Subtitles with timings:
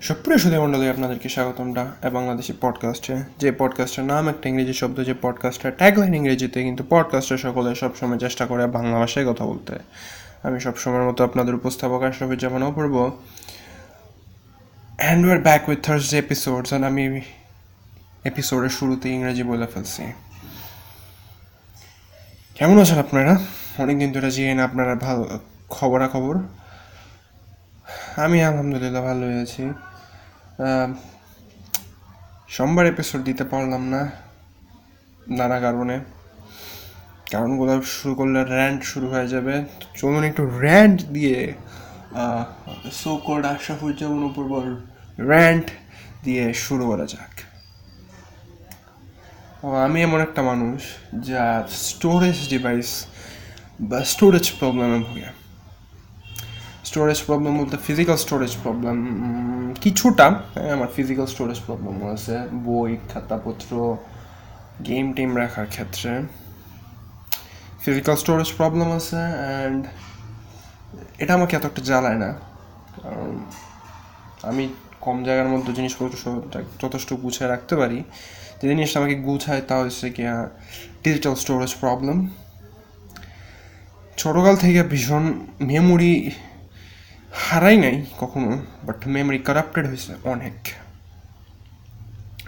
[0.00, 5.72] সুপ্রিয় সুধী মণ্ডলী, আপনাদেরকে স্বাগতমটা বাংলাদেশি পডকাস্টে। যে পডকাস্টের নাম একটা ইংরেজি শব্দ, যে পডকাস্টের
[5.72, 9.78] ট্যাগলাইন ইংরেজিতে, কিন্তু পডকাস্টের সকলে সবসময় চেষ্টা করে বাংলা ভাষায় কথা বলতে।
[10.42, 13.12] আমি সবসময়ের মতো আপনাদের উপস্থাপক Ashrafuzzaman Apurbo
[14.96, 17.20] and we're back with Thursday episodes আর আমি
[18.24, 20.12] এপিসোডের শুরুতে ইংরেজি বলে ফেলছি।
[22.54, 23.38] কেমন আছেন আপনারা?
[23.78, 25.38] অনেকদিন ধরে জিয়ে না আপনারা ভালো
[25.68, 26.36] খবরাখবর?
[28.16, 29.70] আমি আলহামদুলিল্লাহ ভালোই আছি।
[32.54, 34.02] সোমবার এপিসোড দিতে পারলাম না,
[35.38, 35.96] নানা কারণে।
[37.32, 39.54] কারণগুলো শুরু করলে র্যান্ট শুরু হয়ে যাবে।
[40.00, 41.38] চলুন একটু র্যান্ট দিয়ে
[43.00, 44.44] সো কোড আশরাফুজ্জামান উপর
[45.30, 45.66] র্যান্ট
[46.24, 47.34] দিয়ে শুরু করা যাক।
[49.86, 50.80] আমি এমন একটা মানুষ
[51.30, 51.44] যা
[51.88, 52.90] স্টোরেজ ডিভাইস
[53.80, 55.28] বা স্টোরেজ প্রবলেমে ভোগে।
[56.88, 58.96] স্টোরেজ প্রবলেম বলতে ফিজিক্যাল স্টোরেজ প্রবলেম
[59.84, 62.36] কিছুটা হ্যাঁ, আমার ফিজিক্যাল স্টোরেজ প্রবলেম আছে
[62.68, 63.72] বই খাতাপত্র
[64.88, 66.12] গেম টেম রাখার ক্ষেত্রে।
[67.84, 69.80] ফিজিক্যাল স্টোরেজ প্রবলেম আছে অ্যান্ড
[71.22, 72.30] এটা আমাকে এত একটা জ্বালায় না
[72.96, 73.30] কারণ
[74.50, 74.64] আমি
[75.04, 76.16] কম জায়গার মধ্যে জিনিসপত্র
[76.82, 77.98] যথেষ্ট গুছিয়ে রাখতে পারি।
[78.58, 80.22] যে জিনিসটা আমাকে গুছায় তা হচ্ছে কি
[81.04, 82.18] ডিজিটাল স্টোরেজ প্রবলেম
[84.18, 85.24] ছোটোকাল থেকে ভীষণ
[85.70, 86.14] মেমোরি
[87.46, 88.50] হারাই নাই কখনো
[88.84, 90.56] বাট মেমরি কারাপ্টেড হয়েছে অনেক।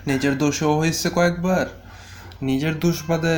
[0.06, 1.66] নিজের দোষও হয়েছে কয়েকবার,
[2.42, 3.36] নিজের দোষ বাদে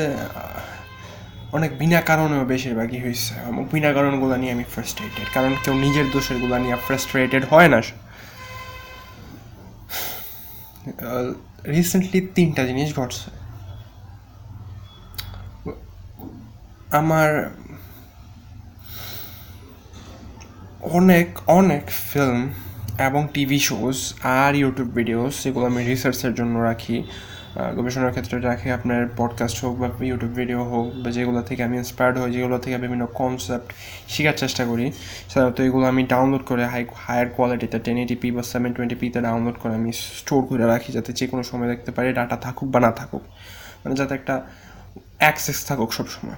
[1.53, 3.33] অনেক বিনা কারণেও বেশিরভাগই হয়েছে।
[3.73, 7.79] বিনা কারণগুলো নিয়ে আমি ফ্রাস্ট্রেটেড কারণ কেউ নিজের দোষেরগুলা নিয়ে ফ্রাস্ট্রেটেড হয় না।
[11.67, 13.29] রিসেন্টলি তিনটা জিনিস ঘটছে।
[16.93, 17.29] আমার
[20.83, 22.49] অনেক অনেক ফিল্ম
[22.99, 27.03] এবং টিভি শোজ আর ইউটিউব ভিডিওস যেগুলো আমি রিসার্চের জন্য রাখি।
[27.77, 32.19] গবেষণার ক্ষেত্রে রাখি। আপনার পডকাস্ট হোক বা ইউটিউব ভিডিও হোক বা যেগুলো থেকে আমি ইন্সপায়ার্ড
[32.19, 33.73] হই, যেগুলো থেকে বিভিন্ন কনসেপ্ট
[34.09, 34.93] শেখার চেষ্টা করি,
[35.29, 39.55] সাধারণত এগুলো আমি ডাউনলোড করে হাই হায়ার কোয়ালিটিতে টেন এইটিপি বা সেভেন টোয়েন্টি পিতে ডাউনলোড
[39.63, 42.93] করে আমি স্টোর করে রাখি, যাতে যে কোনো সময় দেখতে পারি ডাটা থাকুক বা না
[42.93, 43.23] থাকুক।
[43.85, 44.43] মানে যাতে একটা
[45.19, 46.37] অ্যাক্সেস থাকুক সবসময়।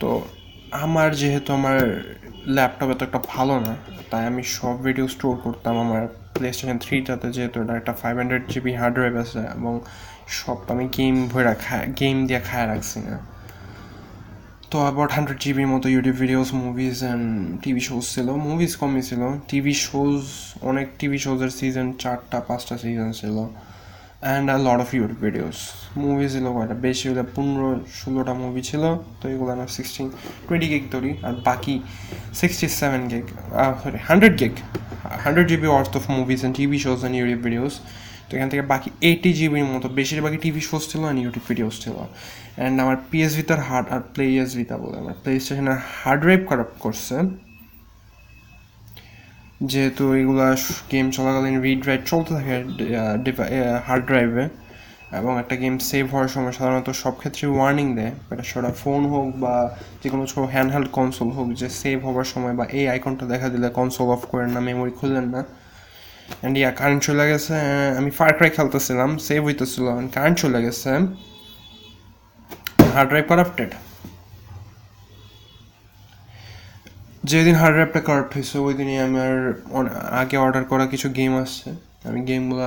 [0.00, 0.24] তো
[0.80, 1.78] আমার যেহেতু আমার
[2.56, 3.74] ল্যাপটপ এত একটা ভালো না,
[4.10, 6.02] তাই আমি সব ভিডিও স্টোর করতাম আমার
[6.34, 9.74] প্লে স্টেশন থ্রিটাতে যেহেতু এটা একটা five hundred GB hard drive আছে এবং
[10.38, 13.16] সব আমি গেম ভরে খায় গেম দিয়ে খায় রাখছি না।
[14.70, 17.24] তো অ্যাবাউট হান্ড্রেড জিবির মতো YouTube videos movies and
[17.62, 20.18] TV shows ছিল মুভিজ কমই ছিল। টিভি শোজ
[20.70, 23.36] অনেক টিভি শোজের সিজন চারটা, পাঁচটা সিজন ছিল।
[24.26, 25.58] And a lot of YouTube videos
[26.02, 27.68] movie ছিল কয়টা বেশি হলে পনেরো,
[28.00, 28.82] ষোলোটা মুভি ছিল।
[29.20, 30.06] তো এগুলো আমার সিক্সটিন
[30.46, 31.74] টোয়েন্টি গিগ ধরি। আর বাকি
[32.40, 33.24] sixty seven gig
[33.82, 34.54] sorry hundred gig
[35.24, 37.74] hundred GB worth of movies and TV shows and YouTube videos
[38.28, 41.96] তো এখান থেকে বাকি এইটি জিবির মতো। বেশিরভাগই টিভি শোজ ছিল অ্যান্ড ইউটিউব ভিডিওস ছিল।
[42.06, 46.40] অ্যান্ড আমার পিএস ভিতার হার্ড আর প্লে এস ভিতা বলে। আমার প্লে স্টেশনের হার্ড ড্রাইভ
[46.50, 47.14] খারাপ করছে।
[49.70, 50.46] যেহেতু এগুলা
[50.92, 52.56] গেম চলাকালীন রিড রাইট চলতে থাকে
[53.86, 54.44] হার্ড ড্রাইভে
[55.20, 59.28] এবং একটা গেম সেভ হওয়ার সময় সাধারণত সব ক্ষেত্রে ওয়ার্নিং দেয়। এটা সেটা ফোন হোক
[59.44, 59.54] বা
[60.02, 63.68] যে কোনো ছোটো হ্যান্ডহেল্ড কনসোল হোক, যে সেভ হওয়ার সময় বা এই আইকনটা দেখা দিলে
[63.78, 65.40] কনসোল অফ করেন না মেমোরি খুললেন না।
[66.40, 67.54] অ্যান্ড ইয়া কারেন্ট চলে গেছে
[67.98, 69.86] আমি ফার ক্রাই খেলতেছিলাম সেভ হইতেছিল।
[70.16, 70.90] কারেন্ট চলে গেছে
[72.94, 73.70] হার্ড ড্রাইভ করাপ্টেড
[77.30, 79.32] যেদিন হার্ড ড্রাইভটা কারেক্ট হয়েছে ওই দিনই আমার
[80.20, 81.68] আগে অর্ডার করা কিছু গেম আসছে।
[82.08, 82.66] আমি গেমগুলো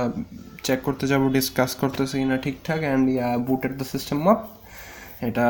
[0.66, 4.40] চেক করতে যাব ডিসকাস করতেছি কিনা ঠিকঠাক অ্যান্ড ইয়া বুটের দ্য সিস্টেম আপ
[5.28, 5.46] এটা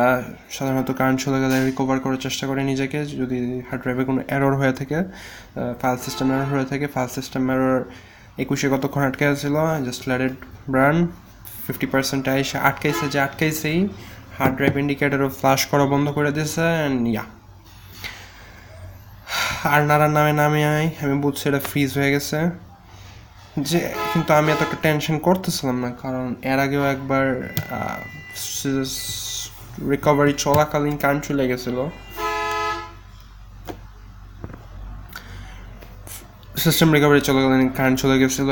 [0.56, 4.74] সাধারণত কারেন্ট চলে গেলে রিকভার করার চেষ্টা করে নিজেকে। যদি হার্ড ড্রাইভে কোনো এরর হয়ে
[4.78, 4.98] থাকে
[5.80, 7.78] ফাইল সিস্টেম এরর হয়ে থাকে ফাইল সিস্টেম এরর
[8.42, 9.56] একুশে কতক্ষণ আটকে ছিল
[9.86, 10.36] just it
[10.76, 10.96] run
[11.64, 13.78] fifty percent এসে আটকাইছে যে আটকাইছেই
[14.38, 17.24] হার্ড ড্রাইভ ইন্ডিকেটারও ফ্লাশ করা বন্ধ করে দিয়েছে অ্যান্ড ইয়া।
[19.74, 19.82] আর
[20.16, 22.38] নামে নামে আই, আমি বুঝছি এটা ফ্রিজ হয়ে গেছে।
[23.68, 23.80] যে,
[24.12, 27.26] কিন্তু আমি এত একটা টেনশন করতেছিলাম না, কারণ এর আগেও একবার
[29.92, 31.78] রিকভারি চলাকালীন কান চলে গেছিল।
[36.64, 38.48] সিস্টেম রিকভারি চলাকালীন কারেন্ট চলে গেছিল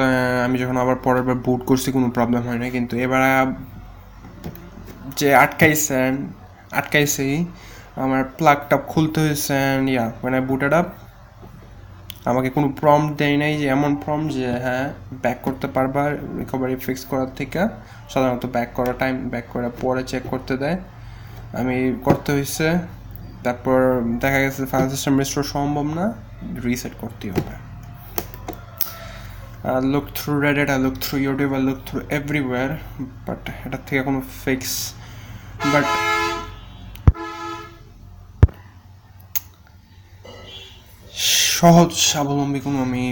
[0.46, 3.22] আমি যখন আবার পরের বার বুট করছি, কোনো প্রবলেম হয় না কিন্তু এবার
[5.18, 6.12] যে আটকাইছেন,
[6.80, 7.36] আটকাইছেই,
[8.04, 9.56] আমার প্লাগটা খুলতে হয়েছে
[9.94, 10.88] ইয়া মানে বুটেড আপ
[12.30, 14.86] আমাকে কোনো প্রম দেয় নাই যে এমন প্রম যে হ্যাঁ
[15.22, 17.62] ব্যাক করতে পারবা রিকভারি ফিক্স করার থেকে।
[18.12, 20.78] সাধারণত ব্যাক করা টাইম ব্যাক করার পরে চেক করতে দেয়।
[21.60, 22.66] আমি করতে হয়েছে
[23.44, 23.78] তারপর
[24.20, 26.06] দেখা গেছে ফাইল সিস্টেম রেস্টোর সম্ভব না
[26.64, 27.54] রিসেট করতেই হবে।
[29.92, 32.72] look through Reddit, I look through YouTube, I look through everywhere,
[33.26, 34.72] but এটার থেকে কোনো ফিক্স
[35.72, 35.86] বাট
[41.58, 43.04] সহজ, স্বাবলম্বী কোনো আমি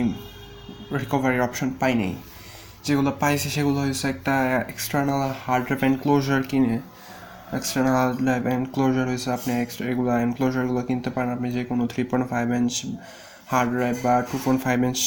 [1.01, 2.13] রিকভারির অপশন পাই নাই।
[2.87, 4.35] যেগুলো পাইছি সেগুলো হচ্ছে একটা
[4.73, 6.77] এক্সটার্নাল হার্ড ড্রাইভ এনক্লোজার কিনে।
[7.59, 12.03] এক্সটার্নাল হার্ড ড্রাইভ এনক্লোজার হয়েছে আপনি এক্সট্রা এগুলো এনক্লোজারগুলো কিনতে পারেন আপনি যে কোনো three
[12.11, 12.75] point five inch
[13.53, 15.01] hard drive বা two point five inch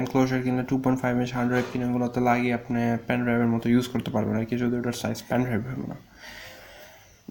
[0.00, 3.66] enclosure কিনলে two point five inch hard drive কিনে ওগুলোতে লাগিয়ে আপনি প্যান ড্রাইভের মতো
[3.74, 5.96] ইউজ করতে পারবেন আর কি, যদি ওটার সাইজ প্যান ড্রাইভ হবে না।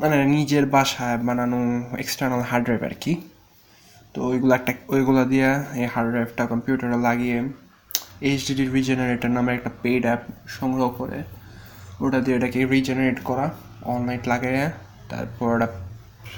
[0.01, 1.59] মানে নিজের বাসায় বানানো
[2.03, 3.13] এক্সটার্নাল হার্ড ড্রাইভ আর কি।
[4.13, 5.49] তো ওইগুলো একটা ওইগুলো দিয়ে
[5.79, 7.37] এই হার্ড ড্রাইভটা কম্পিউটারে লাগিয়ে
[8.29, 10.21] এইচডিডি রিজেনারেটর নামে একটা পেড অ্যাপ
[10.57, 11.19] সংগ্রহ করে।
[12.03, 13.45] ওটা দিয়ে এটাকে রিজেনারেট করা
[13.93, 14.63] অনলাইন লাগিয়ে
[15.09, 15.67] তারপর ওটা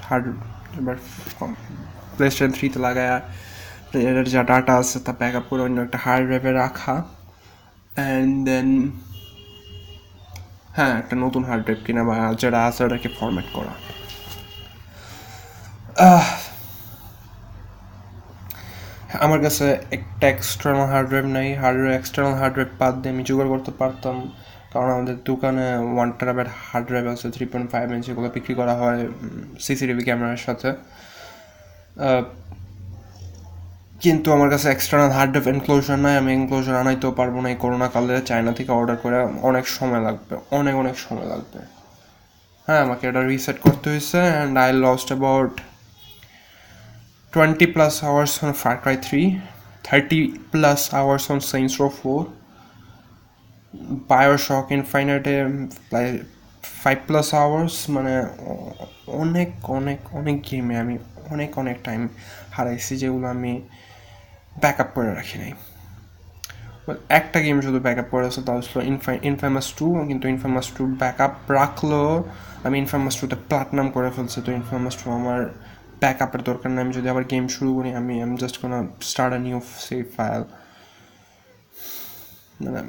[0.07, 0.25] হার্ড
[0.79, 0.95] এবার
[2.15, 3.11] প্লে স্টেশন থ্রিতে লাগায়
[3.89, 6.95] প্লেয়ারের যা ডাটা আছে তা ব্যাক আপ করে অন্য একটা হার্ড ড্রাইভে রাখা।
[7.97, 8.67] অ্যান্ড দেন
[10.77, 13.73] হ্যাঁ একটা নতুন হার্ড ড্রাইভ কিনা বা যেটা আছে ওটাকে ফরম্যাট করা।
[19.25, 19.65] আমার কাছে
[19.97, 23.71] একটা এক্সটার্নাল হার্ড ড্রাইভ নাই। Hard drive external hard drive বাদ দিয়ে আমি জোগাড় করতে
[23.81, 24.15] পারতাম।
[24.73, 28.73] কারণ আমাদের দোকানে ওয়ান টেরাবাইট হার্ড ড্রাইভ আছে থ্রি পয়েন্ট ফাইভ ইঞ্চ এগুলো বিক্রি করা
[28.81, 28.99] হয়
[29.65, 30.69] সিসিটিভি ক্যামেরার সাথে।
[34.03, 37.87] কিন্তু আমার কাছে এক্সটার্নাল হার্ড ড্রাইভ এনক্লোজার নাই। আমি এনক্লোজার আনাইতেও পারব না এই করোনা
[37.95, 39.17] কালে। চায়না থেকে অর্ডার করে
[39.49, 41.59] অনেক সময় লাগবে, অনেক অনেক সময় লাগবে।
[42.67, 45.53] হ্যাঁ আমাকে এটা রিসেট করতে হয়েছে and I lost about
[47.33, 49.41] 20 plus hours on Far Cry 3,
[49.83, 52.27] 30 plus hours on Saints Row 4,
[54.07, 55.25] Bioshock Infinite
[56.63, 58.13] 5 plus hours মানে
[59.21, 60.95] অনেক অনেক অনেক গেমে আমি
[61.33, 62.01] অনেক অনেক টাইম
[62.55, 63.53] হারাইছি যেগুলো আমি
[64.61, 65.53] ব্যাক আপ করে রাখি নাই।
[67.19, 68.77] একটা গেম শুধু ব্যাক আপ করে আছে তা হচ্ছিল
[69.29, 72.09] ইনফেমাস টু কিন্তু ইনফেমাস টু ব্যাক আপ রাখলেও
[72.65, 75.39] আমি ইনফেমাস টুতে প্লাটনাম করে ফেলছি তো ইনফেমাস টু আমার
[76.03, 78.77] ব্যাক আপের দরকার নেই, আমি যদি আবার গেম শুরু করি, আমি এম জাস্ট কোনো
[79.09, 79.57] start a new
[79.87, 80.41] save file
[82.63, 82.81] মানে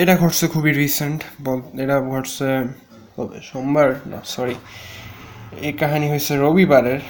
[0.00, 2.48] এটা ঘটছে খুবই রিসেন্ট বল, এটা ঘটছে
[3.48, 3.88] সোমবার?
[4.10, 4.56] না সরি
[5.66, 7.02] এই কাহিনী হয়েছে রবিবারের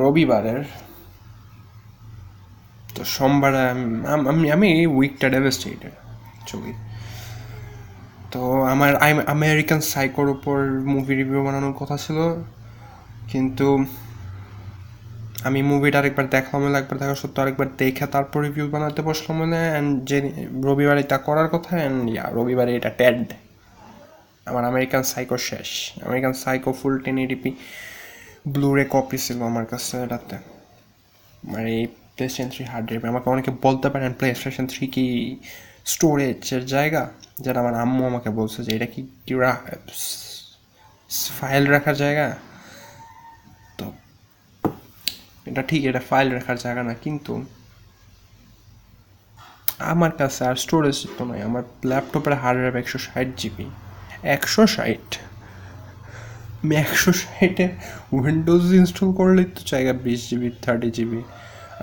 [0.00, 0.62] রবিবারের,
[2.94, 3.62] তো সোমবারে,
[4.32, 5.94] আমি আমি এই উইকটা ডেভাস্টেটেড
[6.32, 6.72] অ্যাকচুয়ালি
[8.32, 8.40] তো
[8.72, 8.92] আমার
[9.34, 10.56] আমেরিকান সাইকোর উপর
[10.92, 12.18] মুভি রিভিউ বানানোর কথা ছিল।
[13.32, 13.66] কিন্তু
[15.48, 19.60] আমি মুভিটা আরেকবার দেখলাম, হলে একবার দেখা সত্ত্বেও আরেকবার দেখে তারপর রিভিউ বানাতে বসলাম হলে
[19.72, 20.18] অ্যান্ড যে
[20.68, 23.18] রবিবারে এটা করার কথা অ্যান্ড ইয়া রবিবারে এটা ট্যাড
[24.50, 25.70] আমার আমেরিকান সাইকো শেষ।
[26.06, 27.50] American Psycho full ten eighty p
[28.52, 30.36] Bluray copy ছিল আমার কাছে এটাতে
[31.42, 31.84] মানে এই
[32.14, 35.06] PlayStation three hard drive আমাকে অনেকে বলতে পারেন প্লে স্টেশন থ্রি কি
[35.92, 37.02] স্টোরেজের জায়গা,
[37.44, 39.00] যেটা আমার আম্মু আমাকে বলছে যে এটা কি
[41.38, 42.26] ফাইল রাখার জায়গা?
[43.78, 43.86] তো
[45.48, 47.32] এটা ঠিক, এটা ফাইল রাখার জায়গা না, কিন্তু
[49.92, 53.66] আমার কাছে আর স্টোরেজ তো নয় আমার ল্যাপটপের হার্ড ড্রাইভ একশো ষাট জিবি
[54.36, 55.08] একশো ষাট?
[56.60, 57.66] আমি একশো ষাটে
[58.16, 61.20] উইন্ডোজ ইনস্টল করলেই তো জায়গা বিশ জিবি থার্টি জিবি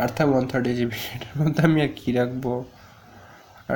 [0.01, 2.45] আর থাক ওয়ান থার্টি জিবি এটার মধ্যে আমি আর কী রাখব?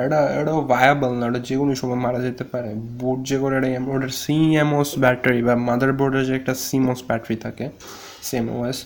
[0.06, 3.68] এটা এটাও ভায়াবল না ওটা যে কোনো সময় মারা যেতে পারে। বোর্ড যে করে এটা
[3.94, 7.66] ওটার সিএমওস ব্যাটারি বা মাদার বোর্ডের যে একটা সিমোস ব্যাটারি থাকে
[8.28, 8.78] সেম ওএস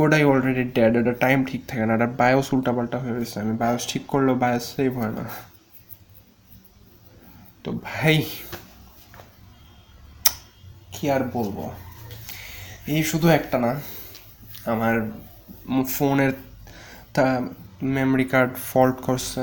[0.00, 3.82] ওটাই অলরেডি ডেড ওটা টাইম ঠিক থাকে না, ওটার বায়োস উল্টাপাল্টা হয়ে গেছে। আমি বায়োস
[3.90, 5.24] ঠিক করলেও বায়োস সেভ হয় না।
[7.62, 8.18] তো ভাই,
[10.92, 11.58] কি আর বলব?
[12.94, 13.72] এই শুধু একটা না,
[14.72, 14.94] আমার
[15.96, 16.32] ফোনের
[17.14, 17.24] তা
[17.96, 19.42] মেমরি কার্ড ফল্ট করছে।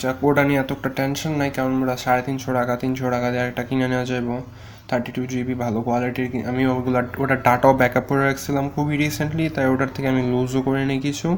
[0.00, 3.62] যাক, ওটা নিয়ে এতটা টেনশন নাই, কারণ ওরা সাড়ে তিনশো টাকা তিনশো টাকা দিয়ে একটা
[3.68, 4.28] কিনে নেওয়া যাব
[4.88, 9.66] থার্টি টু জিবি ভালো কোয়ালিটির আমি ওগুলো, ওটা ডাটাও ব্যাকআপ করে রাখছিলাম খুবই রিসেন্টলি তাই
[9.72, 11.28] ওটার থেকে আমি লুজও করে নিই কিছু।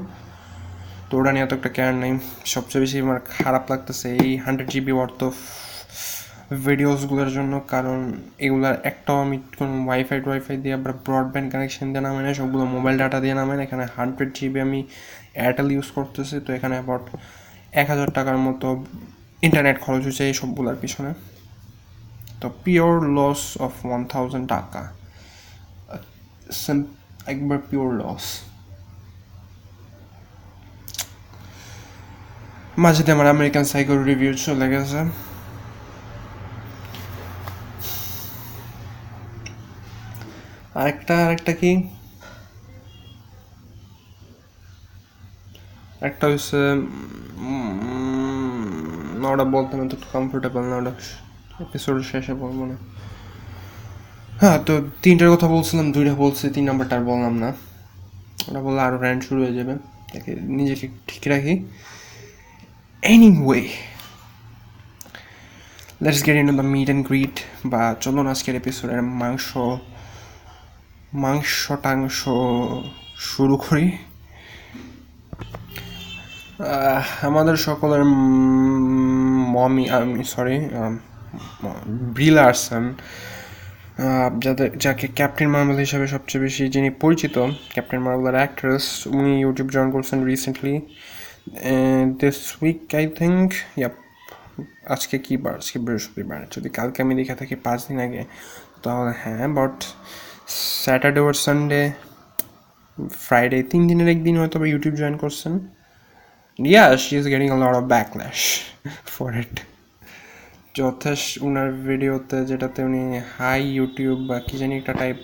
[1.08, 2.12] তো ওটা নিয়ে এত একটা কেয়ার নেই।
[2.54, 4.92] সবচেয়ে বেশি আমার খারাপ লাগতেছে এই হান্ড্রেড জিবি
[5.28, 5.37] অফ
[6.66, 7.99] ভিডিওসগুলোর জন্য, কারণ
[8.46, 12.96] এগুলার একটাও আমি কোনো ওয়াইফাই ওয়াইফাই দিয়ে আবার ব্রডব্যান্ড কানেকশন দিয়ে নামে না সবগুলো মোবাইল
[13.02, 14.80] ডাটা দিয়ে নামে এখানে হান্ড্রেড জিবি আমি
[15.40, 17.04] এয়ারটেল ইউজ করতেছি, তো এখানে অ্যাবাউট
[17.81, 18.69] এক হাজার টাকার মতো
[19.47, 21.11] ইন্টারনেট খরচ হচ্ছে এই সবগুলোর পিছনে।
[22.40, 24.83] তো pure loss of one thousand টাকা।
[27.33, 28.25] একবার পিওর লস
[32.85, 35.00] মাঝেতে আমার আমেরিকান সাইকেল রিভিউ চলে গেছে।
[40.81, 41.73] আরেকটা আরেকটা কি?
[46.09, 46.59] একটা হচ্ছে
[49.25, 50.93] না ওটা বলতে আমি তো কমফোর্টেবল না ওটা
[51.61, 52.76] এপিসোড শেষে বলব না
[54.40, 57.50] হ্যাঁ। তো তিনটার কথা বলছিলাম, দুইটা বলছি, তিন নাম্বারটা আর বললাম না।
[58.49, 59.75] ওটা বললে আরও র্যান্ড শুরু হয়ে যাবে।
[60.12, 61.54] তাকে নিজেকে ঠিক রাখি।
[63.02, 63.61] Anyway
[66.02, 69.49] let's get in the meet and greet বা চলুন আজকের এপিসোডের মাংস
[71.14, 71.52] মাংস,
[71.83, 72.19] টাংস
[73.31, 73.87] শুরু করি।
[77.28, 78.04] আমাদের সকলের
[79.54, 80.56] মমি আমি সরি
[82.16, 82.84] ব্রিল আর্সন
[84.44, 87.37] যাদের, যাকে ক্যাপ্টেন মার্বেল হিসাবে সবচেয়ে বেশি যিনি পরিচিত,
[87.75, 88.87] ক্যাপ্টেন মার্বেলের অ্যাক্ট্রেস
[89.18, 90.75] উনি ইউটিউব জয়েন করছেন recently
[92.20, 93.46] this week I think
[93.80, 93.94] yup
[94.94, 98.23] আজকে কী বার, আজকে বৃহস্পতিবার, যদি কালকে আমি দেখে থাকি পাঁচ দিন আগে,
[98.82, 99.76] তাহলে হ্যাঁ but
[100.82, 101.80] Saturday or Sunday
[103.26, 105.54] Friday তিন দিনের একদিন হয়তো ইউটিউব জয়েন করছেন।
[106.58, 108.62] Yeah, she is getting a lot of backlash
[109.16, 109.54] for it.
[110.80, 113.02] যথেষ্ট, উনার ভিডিওতে যেটাতে উনি
[113.37, 115.18] হাই ইউটিউব বা কি জানি একটা টাইপ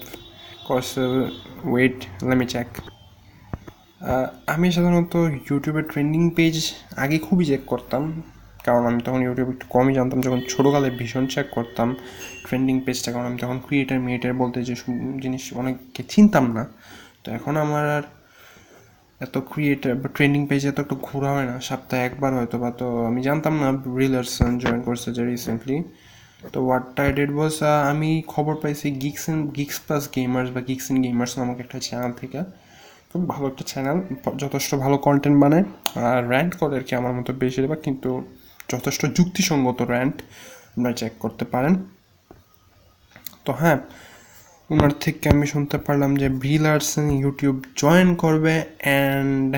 [0.68, 1.02] করছে
[1.72, 2.68] ওয়েট লেমি চেক
[4.54, 5.14] আমি সাধারণত
[5.48, 6.54] ইউটিউবের ট্রেন্ডিং পেজ
[7.04, 8.02] আগে খুবই চেক করতাম,
[8.66, 11.88] কারণ আমি তখন ইউটিউব একটু কমই জানতাম। যখন ছোটোকালে ভীষণ চেক করতাম
[12.46, 14.74] ট্রেন্ডিং পেজটা কারণ আমি তখন ক্রিয়েটার মিয়েটার বলতে যে
[15.22, 16.64] জিনিস অনেককে চিনতাম না।
[17.22, 18.04] তো এখন আমার আর
[19.26, 22.86] এত ক্রিয়েটার বা ট্রেন্ডিং পেজে এত একটু ঘোরা হয় না, সপ্তাহে একবার হয়তো বা, তো
[23.10, 23.68] আমি জানতাম না
[24.00, 25.76] রিলার্সন জয়েন করছে যে রিসেন্টলি
[26.52, 27.56] তো হোয়াট আই ডেড বস
[27.92, 32.12] আমি খবর পাইছি geeks and geeks plus gamers বা গিক্স এন্ড গেমার্স নামক একটা চ্যানেল
[32.20, 32.40] থেকে।
[33.10, 33.96] খুব ভালো একটা চ্যানেল
[34.42, 35.64] যথেষ্ট ভালো কন্টেন্ট বানায়।
[36.10, 38.10] আর র্যান্ট করে আর কি আমার মতো বেশিরভাগ, কিন্তু
[38.72, 40.16] যথেষ্ট যুক্তিসঙ্গত র্যান্ট
[40.72, 41.74] আপনারা চেক করতে পারেন।
[43.44, 43.78] তো হ্যাঁ
[44.72, 49.50] ওনার থেকে আমি শুনতে পারলাম যে ব্রিলার্সন ইউটিউব জয়েন করবে and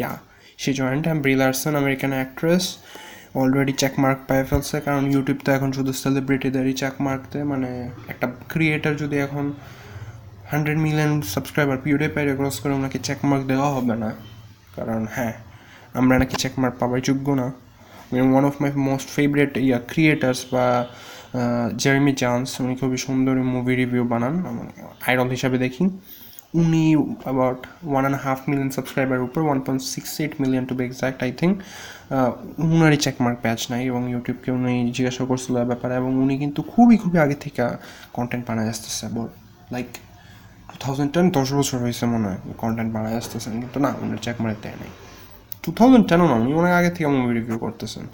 [0.00, 0.12] yeah
[0.62, 2.64] say joined Brie Larson American actress
[3.40, 7.70] already check mark পেয়ে ফেলছে, কারণ ইউটিউব তো এখন শুধু সেলিব্রিটিদেরই চেক মার্ক দেয় মানে
[8.12, 9.44] একটা ক্রিয়েটার যদি এখন
[10.50, 14.10] হান্ড্রেড মিলিয়ন সাবস্ক্রাইবার পিউডে পাইরে ক্রস করে ওনাকে চেক মার্ক দেওয়া হবে না।
[14.76, 15.34] কারণ হ্যাঁ
[16.00, 17.46] আমরা নাকি চেক মার্ক পাওয়ার যোগ্য না।
[18.32, 20.66] One of my most favourite yeah creators বা
[21.82, 24.34] জেরেমি চান্স উনি খুবই সুন্দর মুভি রিভিউ বানান
[25.08, 25.84] আইডল হিসাবে দেখি।
[26.60, 26.84] উনি
[27.26, 27.60] about
[27.90, 31.30] one and half million subscriber উপর one point six eight million to be exact I
[31.40, 31.54] think
[32.74, 37.18] উনারই checkmark প্যাচ নাই এবং ইউটিউবকে উনি জিজ্ঞাসা করছিল ব্যাপারে এবং উনি কিন্তু খুবই খুবই
[37.24, 37.62] আগে থেকে
[38.16, 39.04] কন্টেন্ট বানায় আসতেছে
[39.74, 39.88] লাইক
[40.70, 44.58] টু থাউজেন্ড টেন দশ বছর হয়েছে মনে হয় কন্টেন্ট বানায় আসতেছেন কিন্তু না, উনার চেকমার্ক
[44.64, 44.90] দেয় নাই।
[45.64, 48.04] টু থাউজেন্ড টেনও না, উনি অনেক আগে থেকে মুভি রিভিউ করতেছেন।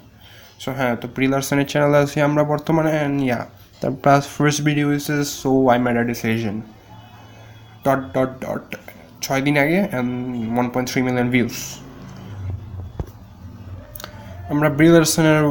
[0.61, 2.91] সো হ্যাঁ তো প্রিলার্সনের চ্যানেল আছি আমরা বর্তমানে
[3.27, 3.39] ইয়া
[3.81, 6.55] তার প্লাস ফার্স্ট ভিডিও হয়েছে so I made a decision
[7.85, 8.65] dot dot dot
[9.25, 10.09] ছয় দিন আগে and
[10.55, 11.57] one point three million views
[14.51, 15.43] আমরা ব্রিলার্সনের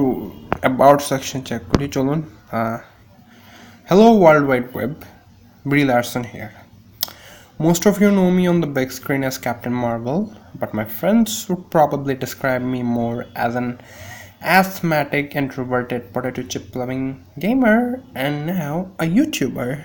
[0.65, 2.19] অ্যাবাউট সেকশন চেক করি চলুন
[3.89, 4.95] hello world wide web
[5.63, 6.55] Brie Larson here.
[7.59, 11.47] Most of you know me on the big screen as Captain Marvel, but my friends
[11.51, 13.79] would probably describe me more as an
[14.41, 19.85] asthmatic, introverted potato chip loving gamer, and now a YouTuber.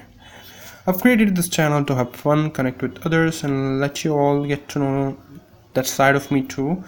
[0.87, 4.69] I've created this channel to have fun, connect with others, and let you all get
[4.69, 5.17] to know
[5.73, 6.83] that side of me too.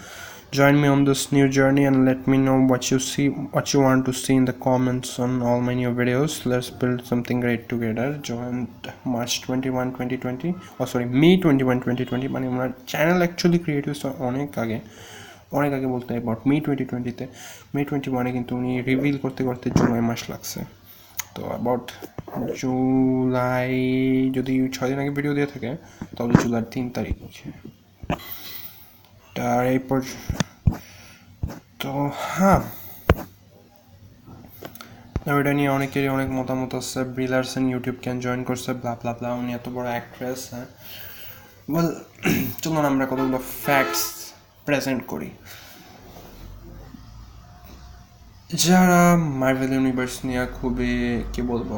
[0.50, 3.82] Join me on this new journey and let me know what you see, what you
[3.82, 6.46] want to see in the comments on all my new videos.
[6.46, 8.18] Let's build something great together.
[8.22, 8.70] Joined
[9.04, 12.28] March 21, 2020, or oh, sorry, May 21, 2020.
[12.30, 14.84] My channel actually created so on again.
[15.52, 17.26] অনেক আগে বলতে about May twenty টোয়েন্টিতে
[17.76, 20.60] May twenty ওয়ানে কিন্তু উনি reveal করতে করতে জুলাই মাস লাগছে।
[21.36, 21.86] তো অ্যাবাউট
[22.56, 23.74] জুলাই,
[24.32, 25.72] যদি ছয় দিন আগে ভিডিও দিয়ে থাকে,
[26.16, 27.16] তাহলে জুলাইয়ের তিন তারিখ
[29.36, 30.00] তার এরপর
[31.80, 31.92] তো
[32.28, 32.62] হ্যাঁ।
[35.38, 39.52] ওইটা নিয়ে অনেকেরই অনেক মতামত আছে। Brie Larson YouTube can join করছে ব্লা ব্লা ব্লা উনি
[39.54, 40.68] এত বড় অ্যাক্ট্রেস হ্যাঁ।
[41.70, 41.88] ওয়েল
[42.64, 44.02] চলুন আমরা কতগুলো ফ্যাক্টস
[44.68, 45.30] প্রেজেন্ট করি।
[48.66, 49.02] যারা
[49.42, 50.94] মার্ভেল ইউনিভার্স নিয়ে খুবই,
[51.34, 51.70] কি বলব?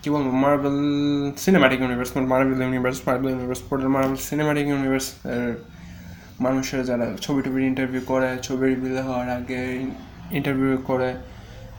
[0.00, 0.28] কি বলব?
[0.44, 0.78] Marvel
[1.44, 3.62] cinematic universe Marvel universe Marvel universe
[3.96, 5.06] Marvel cinematic universe
[6.44, 9.60] মানুষের যারা ছবি টবির ইন্টারভিউ করে, ছবি রিভিল হওয়ার আগে
[10.38, 11.10] ইন্টারভিউ করে,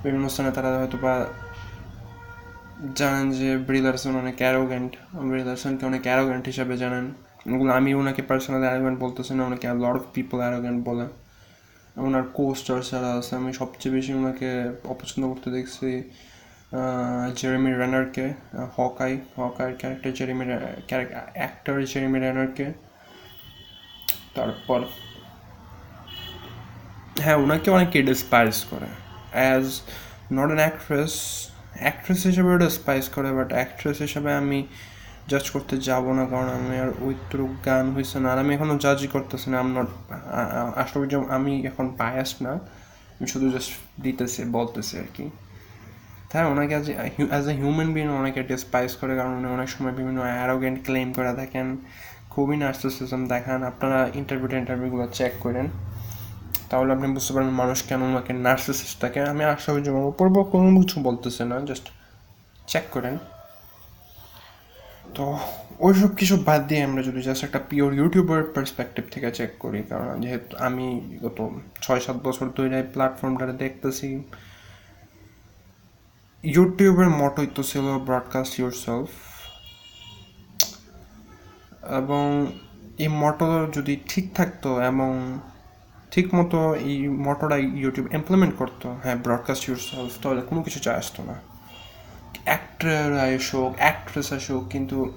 [0.03, 1.13] বিভিন্ন স্থানে তারা হয়তো বা
[2.99, 4.91] জানেন যে ব্রিলারসন অনেক অ্যারোগেন্ট
[5.31, 7.05] ব্রিলারসনকে অনেক অ্যারোগেন্ট হিসাবে জানেন।
[7.53, 11.05] ওগুলো আমি ওনাকে পার্সোনালি অ্যারোগেন্ট বলতেছি না, ওনাকে লট অফ পিপল অ্যারোগেন্ট বলে।
[12.07, 14.49] ওনার কোস্টার যারা আছে, আমি সবচেয়ে বেশি ওনাকে
[14.93, 15.89] অপছন্দ করতে দেখছি
[17.39, 18.25] Jeremy রেনারকে
[18.75, 20.45] Hawkeye Hawkeye character Jeremy
[21.39, 22.67] actor Jeremy রেনারকে
[24.35, 24.81] তারপর
[27.23, 28.89] হ্যাঁ ওনাকে অনেকে ডিসপাইস করে।
[29.37, 29.65] As
[30.37, 31.15] not an actress
[31.83, 34.59] actress হিসেবে ওটা স্পাইস করে বাট অ্যাক্ট্রেস হিসেবে আমি
[35.29, 39.07] জাজ করতে যাব না, কারণ আমি আর ওইটুকু গান হয়েছে না। আর আমি এখনও জাজই
[39.15, 39.89] করতেছি না আম নট
[40.81, 41.05] আসলে
[41.37, 42.53] আমি এখন বায়াস না।
[43.15, 43.71] আমি শুধু জাস্ট
[44.03, 45.25] দিতেছি, বলতেছি আর কি।
[46.29, 46.87] তাই ওনাকে as
[47.31, 51.31] as a human being অনেকে ডিসপাইস করে, কারণ উনি অনেক সময় বিভিন্ন অ্যারোগেন্ট ক্লেম করে
[51.39, 51.67] থাকেন,
[52.33, 55.67] খুবই নার্সিসিজম দেখান। আপনারা ইন্টারভিউ ইন্টারভিউগুলো চেক করেন।
[56.69, 60.69] তাহলে আপনি বুঝতে পারবেন মানুষ কেন ওনাকে নার্সিসিস্ট থাকে আমি আশা করি যেমন উপর কোনো
[60.81, 61.85] কিছু বলতেছে না জাস্ট
[62.71, 63.15] চেক করেন।
[65.15, 65.25] তো
[65.85, 70.07] ওইসব কিছু বাদ দিয়ে আমরা যদি জাস্ট একটা পিওর ইউটিউবার পার্সপেক্টিভ থেকে চেক করি, কারণ
[70.23, 70.85] যেহেতু আমি
[71.25, 71.37] গত
[71.83, 74.09] ছয় সাত বছর ধরে এই প্ল্যাটফর্মটাতে দেখতেছি।
[76.43, 79.11] ইউটিউবের মটোই তো ছিল ব্রডকাস্ট ইউর সেলফ
[81.99, 82.25] এবং
[83.03, 85.11] এই মটো যদি ঠিক থাকতো এবং
[86.11, 90.97] ঠিক মতো এই মটোটা ইউটিউব ইমপ্লিমেন্ট করতো। হ্যাঁ ব্রডকাস্ট ইউর সেলফ তাহলে কোনো কিছু চায়
[90.97, 91.35] আসতো না।
[92.45, 95.13] অ্যাক্টর আসুক অ্যাক্ট্রেস আসুক কিন্তু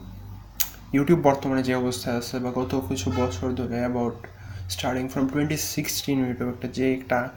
[0.92, 4.14] ইউটিউব বর্তমানে যে অবস্থায় আছে বা গত কিছু বছর ধরে about
[4.70, 7.28] starting from twenty sixteen YouTube একটা যে একটা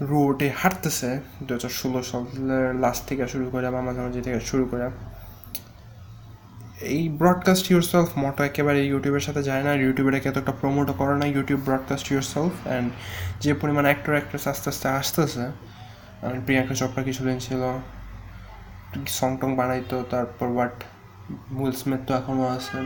[0.00, 4.90] রোডে হাঁটতেছে দু হাজার ষোলো সালের লাস্ট থেকে শুরু করে বা মাঝামাঝি থেকে শুরু করে
[6.80, 11.14] এই ব্রডকাস্ট ইউর সেলফ মোটো একেবারে ইউটিউবের সাথে যায় না আর ইউটিউবের এতটা প্রমোটও করে
[11.20, 12.92] না YouTube broadcast yourself and
[13.40, 15.44] যে পরিমাণ অ্যাক্টর অ্যাক্ট্রেস আস্তে আস্তে আসতেছে।
[16.46, 17.62] প্রিয়াঙ্কা চোপড়া কিছুদিন ছিল
[19.18, 20.74] সং টং বানাইতো, তারপর বাট
[21.60, 22.84] উইল স্মিথ তো এখনও আছেন।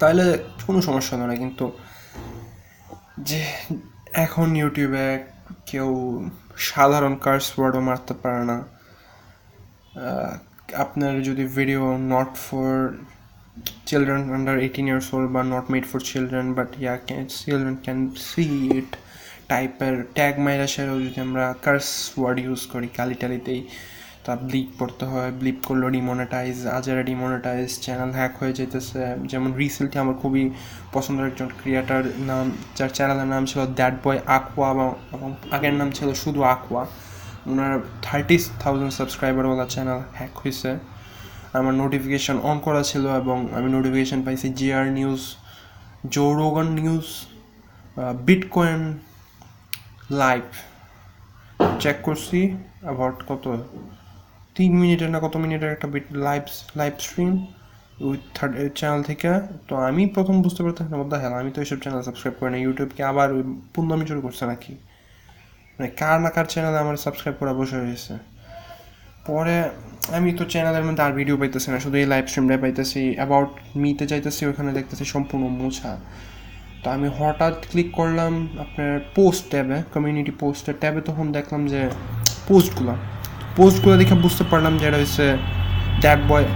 [0.00, 0.24] তাহলে
[0.66, 1.72] কোনো সমস্যা হলো না, কিন্তু
[3.18, 3.42] যে
[4.12, 5.06] এখন ইউটিউবে
[5.66, 5.88] কেউ
[6.56, 8.58] সাধারণ কার্স ওয়ার্ডও মারতে পারে না।
[10.84, 11.82] আপনার যদি video
[12.14, 12.72] not for
[13.88, 17.98] children under eighteen years old বা not made for children but yeah can children can
[18.28, 18.44] see
[18.78, 18.90] it
[19.50, 21.88] টাইপের ট্যাগ মাইরা সেরাও যদি আমরা কার্স
[22.18, 23.60] ওয়ার্ড ইউজ করি, কালি টালিতেই,
[24.24, 29.00] তা ব্লিপ করতে হয় ব্লিপ করল ডিমনিটাইজ আজারা ডিমনিটাইজ চ্যানেল হ্যাক হয়ে যেতেছে
[29.32, 30.44] যেমন রিসেন্টলি আমার খুবই
[30.92, 32.44] পছন্দের একজন ক্রিয়েটার নাম,
[32.76, 34.68] যার চ্যানেলের নাম ছিল দ্যাট বয় আকুয়া
[35.14, 36.82] এবং আগের নাম ছিল শুধু আকুয়া
[37.50, 37.74] ওনার
[38.06, 40.70] থার্টি থাউজেন্ড সাবস্ক্রাইবারওয়ালা চ্যানেল হ্যাক হয়েছে
[41.58, 45.22] আমার নোটিফিকেশান অন করা ছিল এবং আমি নোটিফিকেশান পাইছি GR news
[46.14, 47.06] Joe Rogan news
[48.28, 48.82] bitcoin
[50.22, 50.44] live
[51.82, 52.40] check করছি
[52.86, 53.44] অ্যাবাউট কত?
[54.56, 56.42] তিন মিনিটের না কত মিনিটের একটা bit live
[56.80, 57.32] live stream
[58.08, 59.30] with third channel থেকে।
[59.68, 62.58] তো আমি প্রথম বুঝতে পারতাম না বলতে হ্যাঁ আমি তো এইসব চ্যানেল সাবস্ক্রাইব করি না
[62.64, 63.42] ইউটিউবকে আবার ওই
[63.74, 64.72] পুন্দামি শুরু করছে নাকি?
[65.82, 68.14] মানে কার না কার চ্যানেলে আমার সাবস্ক্রাইব করা বসে হয়েছে
[69.28, 69.56] পরে,
[70.16, 73.50] আমি তো চ্যানেলের মধ্যে আর ভিডিও পাইতেছি না, শুধু এই লাইভ স্ট্রিমটাই পাইতেছি অ্যাবাউট
[73.82, 75.92] মিতে যাইতেছি, ওখানে দেখতেছি সম্পূর্ণ মোছা।
[76.82, 78.32] তো আমি হঠাৎ ক্লিক করলাম
[78.64, 81.80] আপনার পোস্ট ট্যাবে কমিউনিটি পোস্টের ট্যাবে তখন দেখলাম যে
[82.48, 82.94] পোস্টগুলো
[83.58, 85.26] পোস্টগুলো দেখে বুঝতে পারলাম যে এটা হচ্ছে
[86.04, 86.46] that boy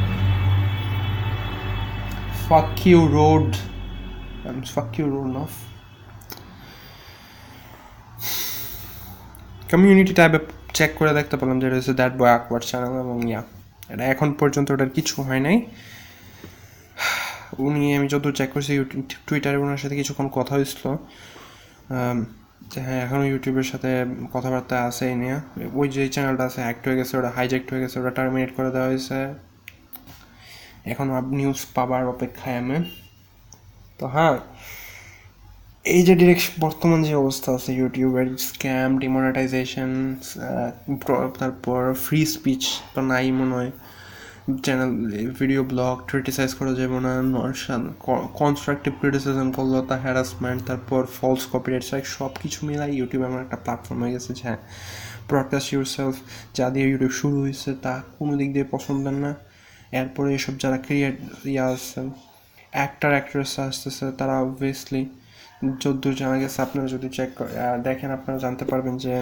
[2.47, 3.49] fuck you road
[4.77, 5.53] fuck you road নফ
[9.71, 10.39] community ট্যাবে
[10.79, 13.43] চেক করে দেখতে পেলাম যে হচ্ছে দ্যাট বয় আকওয়ার্ড চ্যানেল এবং ইয়া
[13.93, 15.57] এটা এখন পর্যন্ত ওটার কিছু হয় নাই।
[17.67, 18.73] উনি, আমি যত চেক করছি
[19.27, 20.85] টুইটারে ওনার সাথে কিছুক্ষণ কথা হয়েছিল।
[22.87, 23.91] হ্যাঁ এখনও ইউটিউবের সাথে
[24.35, 25.37] কথাবার্তা আছে এই নিয়ে।
[25.81, 28.89] ওই যে চ্যানেলটা আছে অ্যাক্ট হয়ে গেছে, ওটা হাইজ্যাক্ট হয়ে গেছে, ওটা টার্মিনেট করে দেওয়া
[28.91, 29.19] হয়েছে।
[30.93, 31.07] এখন
[31.41, 32.79] নিউজ পাবার অপেক্ষায় আমি।
[33.99, 34.35] তো হ্যাঁ
[35.95, 39.91] এই যে ডিরেকশন বর্তমান যে অবস্থা আছে ইউটিউবের স্ক্যাম ডিমনিটাইজেশন
[41.41, 42.63] তারপর ফ্রি স্পিচ
[42.95, 43.73] তো নাই মনে হয়।
[44.65, 44.91] চ্যানেল
[45.39, 47.13] ভিডিও ব্লগ ক্রিটিসাইজ করা যাবে না
[48.41, 53.59] কনস্ট্রাকটিভ ক্রিটিসিজম করল, তা হ্যারাসমেন্ট তারপর ফলস কপিরাইট স্ট্রাইক সব কিছু মিলাই ইউটিউব এমন একটা
[53.65, 54.61] প্ল্যাটফর্ম হয়ে গেছে হ্যাঁ
[55.29, 56.17] ব্রডকাস্ট ইউর সেলফ
[56.57, 59.33] যা দিয়ে ইউটিউব শুরু হয়েছে, তা কোনো দিক দিয়ে পছন্দের না।
[60.01, 61.17] এরপরে এসব যারা ক্রিয়েট
[61.53, 62.01] ইয়ে আছে
[62.77, 65.03] অ্যাক্টার অ্যাক্ট্রেস আসতেছে, তারা অবভিয়াসলি
[65.83, 67.31] যদ্দূর জানা গেছে আপনারা যদি চেক
[67.87, 69.13] দেখেন, আপনারা জানতে পারবেন যে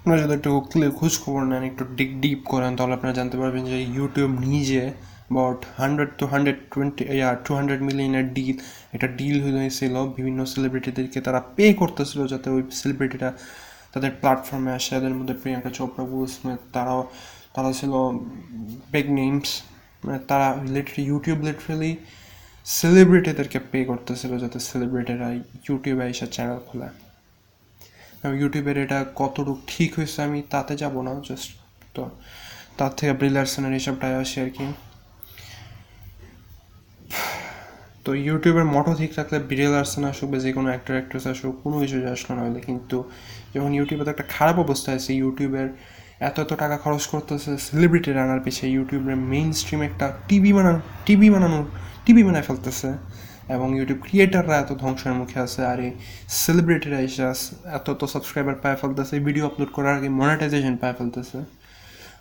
[0.00, 0.50] আপনারা যদি একটু
[0.98, 4.82] খোঁজ খবর নেন, একটু ডিপ ডিপ করেন, তাহলে আপনারা জানতে পারবেন যে ইউটিউব নিজে
[5.28, 8.56] about hundred two hundred twenty yeah two hundred মিলিয়নের deal
[8.94, 13.28] এটা ডিল হয়েছিল। বিভিন্ন সেলিব্রিটিদেরকে তারা পে করতেছিল যাতে ওই সেলিব্রিটিটা
[13.92, 17.00] তাদের প্ল্যাটফর্মে আসে, তাদের মধ্যে প্রিয়াঙ্কা চোপড়া উইল স্মিথ তারাও,
[17.54, 17.92] তারা ছিল
[18.92, 19.50] বিগ নেমস
[20.04, 21.92] মানে তারা লিটারি ইউটিউব লিটারেলি
[22.66, 25.28] সেলিব্রিটিদেরকে পে করতেছিল যাতে সেলিব্রিটিরা
[25.66, 26.88] ইউটিউবে এসে চ্যানেল খোলে।
[28.42, 31.50] ইউটিউবের এটা কতটুকু ঠিক হয়েছে আমি তাতে যাব না জাস্ট
[31.94, 32.02] তো
[32.78, 34.66] তার থেকে ব্রিলার্সনের হিসাবটাই আসে আর কি।
[38.04, 41.76] তো ইউটিউবের মটো ঠিক থাকলে বিরিয়াল আর্সেন আসুক বা যে কোনো অ্যাক্টর অ্যাক্ট্রেস আসুক, কোনো
[41.82, 42.96] কিছু আসলো না হলে কিন্তু
[43.54, 45.68] যখন ইউটিউবে তো একটা খারাপ অবস্থা আছে ইউটিউবের
[46.28, 51.28] এত এত টাকা খরচ করতেছে সেলিব্রিটি আনার পিছিয়ে ইউটিউবের মেইন স্ট্রিম একটা টিভি বানানো টিভি
[51.34, 51.60] বানানো
[52.04, 52.90] টিভি বানায় ফেলতেছে
[53.54, 55.90] এবং ইউটিউব ক্রিয়েটাররা এত ধ্বংসের মুখে আছে, আর এই
[56.42, 57.22] সেলিব্রিটিরা এসে
[57.78, 61.38] এত তো সাবস্ক্রাইবার পায় ফেলতেছে ভিডিও আপলোড করার আগে মনিটাইজেশন পায় ফেলতেছে।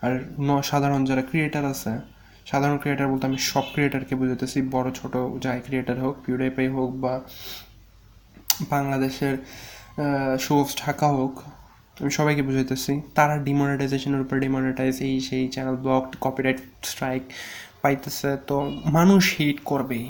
[0.05, 0.13] আর
[0.47, 1.91] ন, সাধারণ যারা ক্রিয়েটার আছে,
[2.51, 5.13] সাধারণ ক্রিয়েটার বলতে আমি সব ক্রিয়েটারকে বুঝাতেছি বড়, ছোট,
[5.43, 7.13] যাই ক্রিয়েটার হোক পিউডাইপাই হোক বা
[8.73, 9.35] বাংলাদেশের
[10.45, 11.33] শোস ঢাকা হোক,
[12.01, 16.59] আমি সবাইকে বুঝাইতেছি, তারা ডিমনিটাইজেশনের উপর ডিমনিটাইজ এই, সেই চ্যানেল ব্লক কপিরাইট
[16.91, 17.23] স্ট্রাইক
[17.81, 18.55] পাইতেছে, তো
[18.97, 20.05] মানুষ হিট করবেই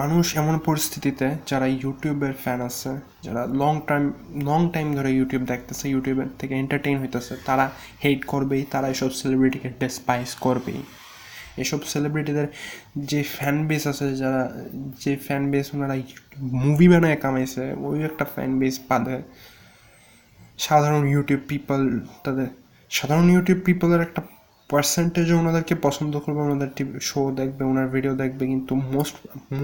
[0.00, 2.92] মানুষ এমন পরিস্থিতিতে যারা ইউটিউবের ফ্যান আছে,
[3.26, 4.04] যারা লং টাইম
[4.48, 7.64] লং টাইম ধরে ইউটিউব দেখতেছে ইউটিউবের থেকে এন্টারটেইন হইতেছে, তারা
[8.02, 10.80] হেট করবেই, তারা এসব সেলিব্রিটিকে ডেসপাইস করবেই।
[11.62, 12.46] এসব সেলিব্রিটিদের
[13.10, 14.42] যে ফ্যান বেস আছে, যারা,
[15.02, 15.94] যে ফ্যান বেস ওনারা
[16.64, 19.16] মুভি বানায়, কামাইছে, ওই একটা ফ্যান বেস বাঁধে
[20.66, 21.80] সাধারণ ইউটিউব পিপল
[22.24, 22.48] তাদের,
[22.90, 24.20] সাধারণ ইউটিউব পিপলের একটা
[24.74, 29.16] পার্সেন্টেজও ওনাদেরকে পছন্দ করবে, ওনাদের টিভি শো দেখবে, ওনার ভিডিও দেখবে, কিন্তু most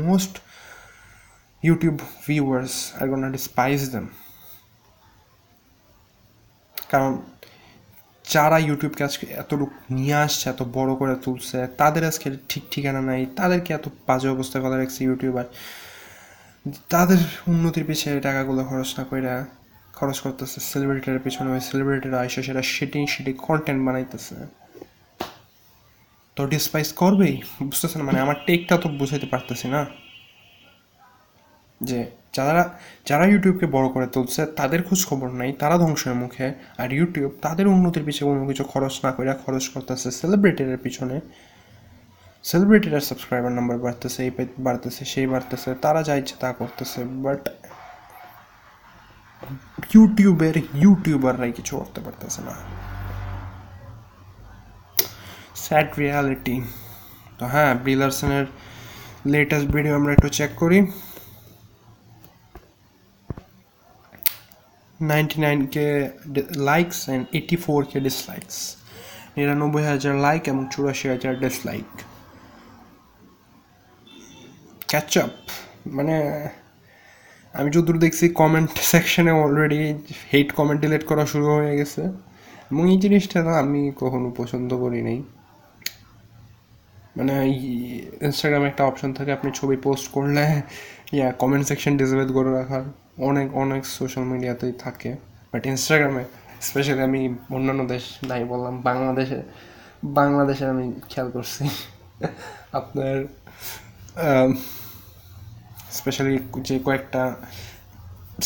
[0.06, 0.34] most
[1.62, 1.96] YouTube
[2.26, 4.06] viewers are gonna despise them
[6.92, 7.12] কারণ
[8.24, 13.20] যারা ইউটিউবকে আজকে এতটুকু নিয়ে আসছে, এত বড় করে তুলছে, তাদের আজকে ঠিক ঠিকানা নাই,
[13.38, 15.46] তাদেরকে এত বাজে অবস্থায় কথা রাখছে ইউটিউবার
[16.92, 17.20] তাদের
[17.52, 19.34] উন্নতির পিছিয়ে টাকাগুলো খরচ না করে
[19.98, 24.36] খরচ করতেছে সেলিব্রিটির পিছনে ওই সেলিব্রিটিরা এসে সেটা সেটি সেটি কন্টেন্ট বানাইতেছে।
[26.40, 27.42] তো ডিসপাইস করবেই?
[27.62, 28.00] বুঝতেছেন?
[28.02, 29.86] মানে আমার টেকটা তো বুঝাইতে পারতেছি না।
[31.80, 31.98] যে
[32.36, 32.74] যারা
[33.08, 36.46] যারা ইউটিউবকে বড় করে তুলছে, তাদের খোঁজ খবর নাই, তারা ধ্বংসের মুখে।
[36.78, 41.20] আর ইউটিউব তাদের উন্নতির পিছনে কোনো কিছু খরচ না করে খরচ করতেছে সেলিব্রিটির পিছনে।
[42.44, 47.42] সেলিব্রিটির সাবস্ক্রাইবার নাম্বার বাড়তেছে, এই বাড়তেছে, সেই বাড়তেছে, তারা যা ইচ্ছে তা করতেছে বাট
[49.94, 52.54] ইউটিউবের ইউটিউবাররাই কিছু করতে পারতেছে না।
[55.64, 56.56] স্যাড রিয়ালিটি
[57.38, 58.46] তো হ্যাঁ ব্রিলারসনের
[59.32, 60.78] লেটেস্ট ভিডিও আমরা একটু চেক করি।
[65.00, 65.86] Ninety nine K
[66.70, 68.56] likes and eighty four K dislikes
[69.36, 71.88] নিরানব্বই হাজার লাইক এবং চুরাশি হাজার ডিসলাইক
[74.90, 75.34] ক্যাচ আপ
[75.96, 76.16] মানে
[77.54, 79.80] আমি যতদূর দেখছি কমেন্ট সেকশনে অলরেডি
[80.30, 82.02] হেট কমেন্ট ডিলেট করা শুরু হয়ে গেছে।
[82.70, 85.18] এবং এই জিনিসটা না আমি কখনো পছন্দ করি নাই।
[87.20, 87.34] মানে
[88.26, 90.44] ইনস্টাগ্রামে একটা অপশন থাকে, আপনি ছবি পোস্ট করলে,
[91.16, 92.84] ইয়া কমেন্ট সেকশন ডিসেবল করে রাখার।
[93.28, 95.10] অনেক অনেক সোশ্যাল মিডিয়াতেই থাকে।
[95.52, 96.24] বাট ইনস্টাগ্রামে
[96.68, 97.20] স্পেশালি আমি
[97.56, 99.40] অন্যান্য দেশ, নাই বললাম, বাংলাদেশে
[100.18, 101.62] বাংলাদেশে আমি খেয়াল করছি।
[102.80, 103.16] আপনার
[105.98, 106.34] স্পেশালি
[106.68, 107.22] যে কয়েকটা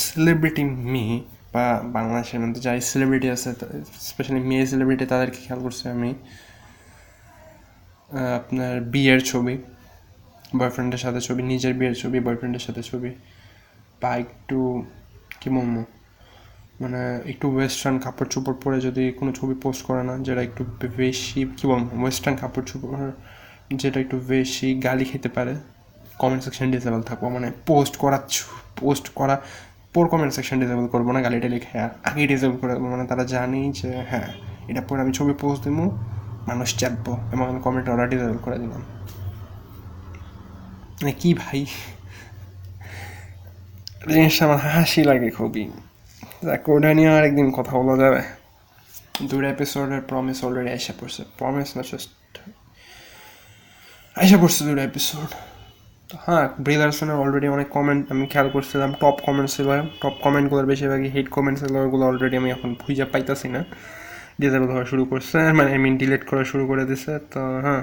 [0.07, 1.17] সেলিব্রিটি মেয়ে
[1.55, 3.49] বা বাংলাদেশের মধ্যে যাই সেলিব্রিটি আছে
[4.11, 6.11] স্পেশালি মেয়ে সেলিব্রিটি তাদেরকে খেয়াল করছি আমি।
[8.15, 9.59] আপনার বিয়ের ছবি
[10.59, 13.11] বয়ফ্রেন্ডের সাথে ছবি, নিজের বিয়ের ছবি বয়ফ্রেন্ডের সাথে ছবি,
[14.01, 14.85] বা একটু,
[15.41, 15.85] কী বলব
[16.81, 20.65] মানে একটু ওয়েস্টার্ন কাপড় চোপড় পরে যদি কোনো ছবি পোস্ট করে না, যেটা একটু
[20.97, 23.13] বেশি, কী বলব ওয়েস্টার্ন কাপড় চোপড়
[23.75, 25.55] যেটা একটু বেশি গালি খেতে পারে
[26.19, 28.19] কমেন্ট সেকশন ডিসেবল থাকব। মানে পোস্ট করা
[28.81, 29.41] পোস্ট করা
[29.95, 33.73] পর কমেন্ট সেকশন ডিসেবল করব না গালিটা লিখে আগেই ডিসেবল করে দেবো। মানে তারা জানি
[33.73, 34.29] যে হ্যাঁ
[34.69, 35.85] এটা পরে আমি ছবি পোস্ট দেবো।
[36.49, 38.83] মানুষ চাপবো এবং আমি কমেন্ট অর্ডার ডিসেবল করে দিলাম।
[41.01, 41.67] মানে কি ভাই?
[44.15, 45.65] জিনিসটা আমার হাসি লাগে খুবই।
[46.69, 48.23] ওটা নিয়ে আর একদিন কথা বলা যাবে।
[49.23, 52.11] দুটো এপিসোডের প্রমিস অলরেডি আইসা পড়ছে। প্রমিস না জাস্ট
[54.17, 55.31] আইসা পড়ছে দুটো এপিসোড
[56.27, 59.69] হ্যাঁ ব্রিলারসনের অলরেডি অনেক কমেন্ট আমি খেয়াল করছিলাম টপ কমেন্ট ছিল
[60.03, 63.65] টপ কমেন্টগুলোর বেশিরভাগই হেড কমেন্ট ছিল অলরেডি আমি এখন খুঁজে পাইতাছি না।
[64.41, 67.83] ডিসেবল হওয়া শুরু করছে মানে আই মিন ডিলেট করা শুরু করে দিছে, তো হ্যাঁ।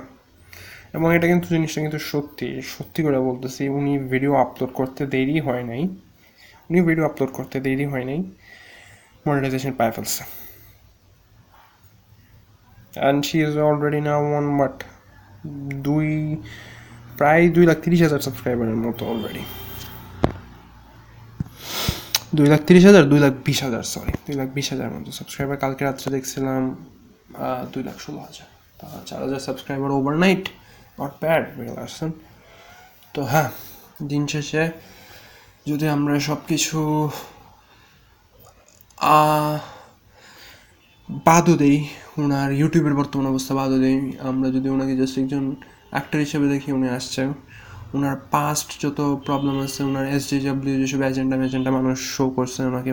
[0.96, 5.64] এবং এটা কিন্তু জিনিসটা কিন্তু সত্যি সত্যি করে বলতেছি, উনি ভিডিও আপলোড করতে দেরি হয়
[5.70, 5.82] নাই।
[6.70, 8.20] উনি ভিডিও আপলোড করতে দেরি হয় নাই
[9.26, 10.24] মনিটাইজেশন পায় ফেলছে।
[13.02, 14.76] And she is already now one but
[15.88, 16.08] দুই,
[17.20, 19.44] প্রায় দুই লাখ তিরিশ হাজার সাবস্ক্রাইবারের মতো অলরেডি
[22.38, 25.58] দুই লাখ তিরিশ হাজার, দুই লাখ বিশ হাজার সরি দুই লাখ বিশ হাজার মতো সাবস্ক্রাইবার
[25.63, 26.62] কালকে রাত্রে দেখছিলাম
[27.74, 28.48] দুই লাখ ষোলো হাজার।
[29.10, 30.44] চার হাজার সাবস্ক্রাইবার ওভারনাইট
[31.00, 31.44] নট ব্যাড
[31.86, 32.10] আসছেন
[33.15, 33.50] তো হ্যাঁ
[34.12, 34.63] দিন শেষে
[35.70, 36.80] যদি আমরা সব কিছু
[41.28, 41.78] বাদও দেই
[42.24, 43.98] ওনার ইউটিউবের বর্তমান অবস্থা বাদও দেই,
[44.30, 45.44] আমরা যদি ওনাকে জাস্ট একজন
[45.94, 47.22] অ্যাক্টর হিসেবে দেখি, উনি আসছে
[47.95, 52.60] ওনার পাস্ট যত প্রবলেম আছে ওনার এস ডি ডাব্লিউ যেসব এজেন্ডা মেজেন্ডা মানুষ শো করছে
[52.69, 52.91] ওনাকে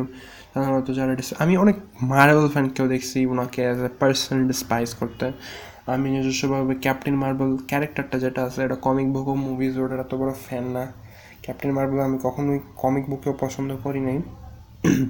[0.52, 1.76] সাধারণত যারা আমি অনেক
[2.12, 5.26] মার্বেল ফ্যানকেও দেখছি ওনাকে অ্যাজ এ পার্সন ডিসপাইস করতে।
[5.94, 10.32] আমি নিজস্বভাবে ক্যাপ্টেন মার্বেল ক্যারেক্টারটা যেটা আছে, এটা কমিক বুক ও মুভিজ ওটার এত বড়
[10.46, 10.84] ফ্যান না।
[11.42, 14.18] ক্যাপ্টেন মার্বেল আমি কখনোই কমিক বুকেও পছন্দ করি নাই।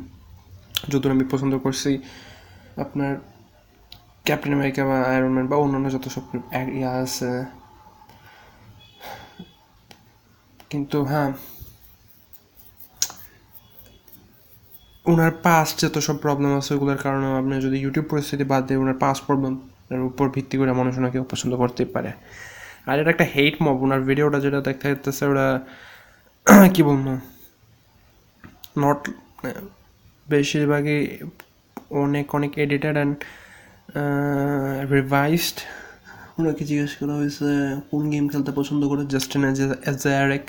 [0.91, 1.91] যদিও আমি পছন্দ করছি,
[2.85, 3.13] আপনার
[4.27, 6.25] ক্যাপ্টেন আমেরিকা বা আয়রন ম্যান বা অন্যান্য যত সব
[6.79, 7.31] ইয়া আছে
[10.71, 11.33] কিন্তু হ্যাঁ
[15.07, 18.95] ওনার পাস্ট যত সব প্রবলেম আছে ওগুলোর কারণে আপনি যদি ইউটিউব পরিস্থিতি বাদ দিয়ে ওনার
[18.95, 22.11] পাস পাস্ট প্রবলেমের উপর ভিত্তি করে মানুষ ওনাকে পছন্দ করতেই পারে।
[22.87, 25.47] আর এটা একটা হেট মব ওনার ভিডিওটা যেটা দেখা যাচ্ছে ওরা,
[26.75, 27.07] কী বলব
[28.79, 29.01] নট
[30.31, 31.19] বেশিরভাগই
[31.91, 33.17] অনেক অনেক এডিটেড অ্যান্ড
[34.91, 35.59] রিভাইসড
[36.41, 37.49] ওনাকে জিজ্ঞেস করা হয়েছে,
[37.91, 39.03] কোন গেম খেলতে পছন্দ করে?
[39.13, 39.43] জাস্টিন
[39.87, 40.45] অ্যাজারেক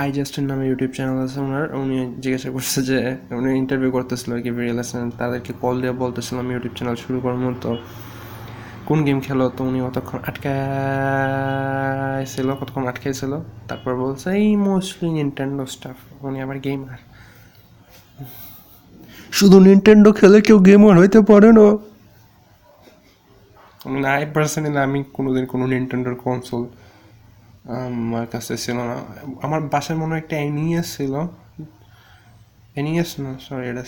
[0.00, 2.98] আই জাস্টিন নামে ইউটিউব চ্যানেল আছে ওনার। উনি জিজ্ঞাসা করছে যে,
[3.38, 4.74] উনি ইন্টারভিউ করতেছিল আর কি ভিডিও
[5.20, 7.70] তাদেরকে কল দিয়ে বলতেছিলাম ইউটিউব চ্যানেল শুরু করার মতো
[8.88, 9.44] কোন গেম খেলো?
[9.56, 11.68] তো উনি কতক্ষণ আটকাইছিল
[12.60, 13.32] কতক্ষণ আটকাইছিল।
[13.68, 17.00] তারপর বলছে, এই মোস্টলি নিনটেন্ডো স্টাফ উনি আবার গেমার
[19.38, 21.66] শুধু নিনটেন্ডো খেলে কেউ গেমার হইতে পারে না।
[23.86, 26.64] মানে আই পার্সোনালি আমি কোনোদিন কোনো নিনটেন্ডোর কনসোল
[27.68, 28.96] আমার কাছে ছিল না।
[29.42, 31.14] আমার বাসায় মনে হয় একটা এনিএস ছিল।
[32.76, 33.84] এনিএস না সরি এটা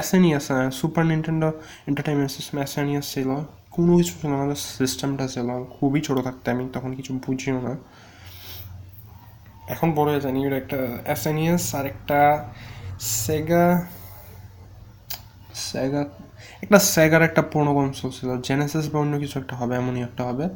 [0.00, 1.48] SNES super Nintendo
[1.88, 3.30] entertainment system SNES ছিল।
[3.70, 7.76] কোনো কিছু ছিল না সিস্টেমটা ছিল। খুবই ছোটো থাকতে, আমি তখন কিছু বুঝিও না।
[9.68, 12.20] এখন বড় হয়ে জানি ওর একটা এসএনইএস আর একটা
[13.00, 13.86] সেগা
[15.54, 16.02] সেগা
[16.64, 20.46] একটা সেগার একটা পুরোনো কনসোল ছিল। জেনেসিস বা অন্য কিছু একটা হবে, এমনই একটা হবে।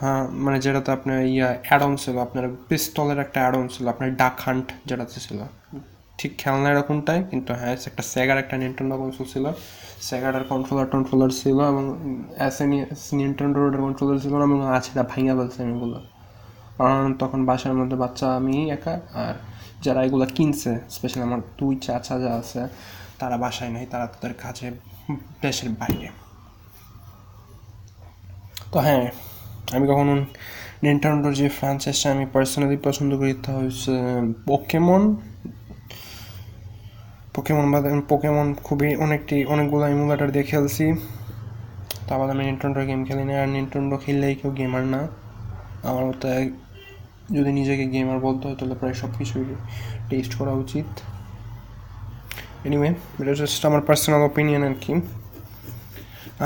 [0.00, 4.66] হ্যাঁ মানে যেটাতে আপনার ইয়া অ্যাডন ছিল, আপনার পিস্তলের একটা অ্যাডন ছিল, আপনার ডাক হান্ট
[4.88, 5.38] যেটাতে ছিল।
[6.18, 9.44] ঠিক খেলনা এরকমটাই কিন্তু হ্যাঁ একটা সেগার একটা নিনটেন্ডো কনসোল ছিল।
[10.08, 11.84] সেগাটার কন্ট্রোলার টন্ট্রোলার ছিল এবং
[12.46, 12.78] এস এসএনি
[13.18, 15.98] নিনটেন্ডোর কন্ট্রোলার ছিল এবং আছে এটা ভাঙা ফেলছে এগুলো।
[16.78, 19.34] কারণ তখন বাসার মধ্যে বাচ্চা আমি একা, আর
[19.84, 22.62] যারা এগুলো কিনছে স্পেশালি আমার দুই চাচা যা আছে
[23.20, 24.66] তারা বাসায় নেই, তারা তাদের কাছে
[25.44, 26.08] দেশের বাইরে।
[28.72, 29.04] তো হ্যাঁ
[29.76, 30.12] আমি কখনো
[30.84, 33.94] নিনটেন্ডোর যে ফ্রাঞ্চাইজটা আমি পার্সোনালি পছন্দ করি তা হচ্ছে
[34.48, 35.02] পোকেমন
[37.34, 40.86] পোকেমন বাদে পোকেমন খুবই অনেকটি, অনেকগুলো আমি ইমুলেটার দিয়ে খেলছি।
[42.06, 45.00] তা বাদে আমি নিনটেন্ডোর গেম খেলি না, আর নিনটেন্ডো খেললেই কেউ গেমার না।
[45.88, 46.26] আমার মতো
[47.36, 49.44] যদি নিজেকে গেমার বলতে হয়, তাহলে প্রায় সব কিছুই
[50.10, 50.88] টেস্ট করা উচিত।
[52.66, 54.92] এনিওয়ে এটা জাস্ট আমার পার্সোনাল ওপিনিয়ন আর কি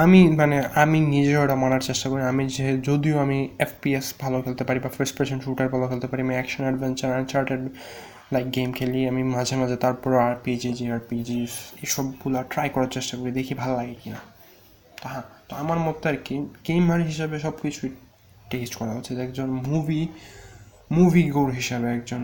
[0.04, 4.62] আমি মানে আমি নিজেও ওটা মানার চেষ্টা করি আমি যে, যদিও আমি এফপিএস ভালো খেলতে
[4.68, 7.62] পারি বা ফার্স্ট পার্সন শুটার ভালো খেলতে পারি, আমি action adventure uncharted
[8.34, 11.38] like game খেলি, আমি মাঝে মাঝে তারপরও R PG G R PG
[11.84, 14.20] এসবগুলো ট্রাই করার চেষ্টা করি, দেখি ভালো লাগে কি না
[14.98, 16.34] তো হ্যাঁ তো আমার মতে আর কি
[16.66, 17.90] গেমার হিসাবে সব কিছুই
[18.50, 20.00] টেস্ট করা উচিত। একজন মুভি
[20.96, 22.22] মুভি গোর হিসাবে একজন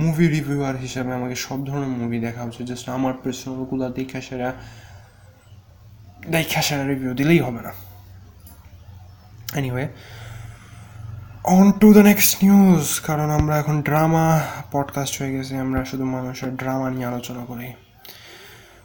[0.00, 4.50] মুভি রিভিউয়ার হিসাবে আমাকে সব ধরনের মুভি দেখা উচিত। জাস্ট আমার পার্সোনালগুলো দেখে সেরা,
[6.36, 7.72] দেখা সেরা রিভিউ দিলেই হবে না।
[9.58, 9.84] Anyway
[11.56, 14.26] on to the next news কারণ আমরা এখন ড্রামা
[14.74, 17.68] পডকাস্ট হয়ে গেছি, আমরা শুধু মানুষের ড্রামা নিয়ে আলোচনা করি।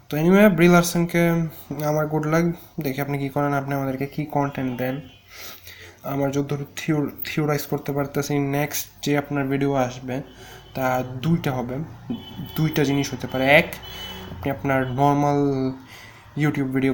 [0.09, 1.23] তো এনিওয়ে ব্রিলারসনকে
[1.89, 2.45] আমার গুড লাক
[2.85, 4.95] দেখে আপনি কী করেন, আপনি আমাদেরকে কী কন্টেন্ট দেন।
[6.13, 6.51] আমার যত
[7.27, 10.15] থিওরাইজ করতে পারতেছি নেক্সট যে আপনার ভিডিও আসবে
[10.75, 10.85] তা
[11.23, 11.75] দুইটা হবে।
[12.57, 13.69] দুইটা জিনিস হতে পারে। এক,
[14.33, 15.39] আপনি আপনার নর্মাল
[16.43, 16.93] ইউটিউব ভিডিও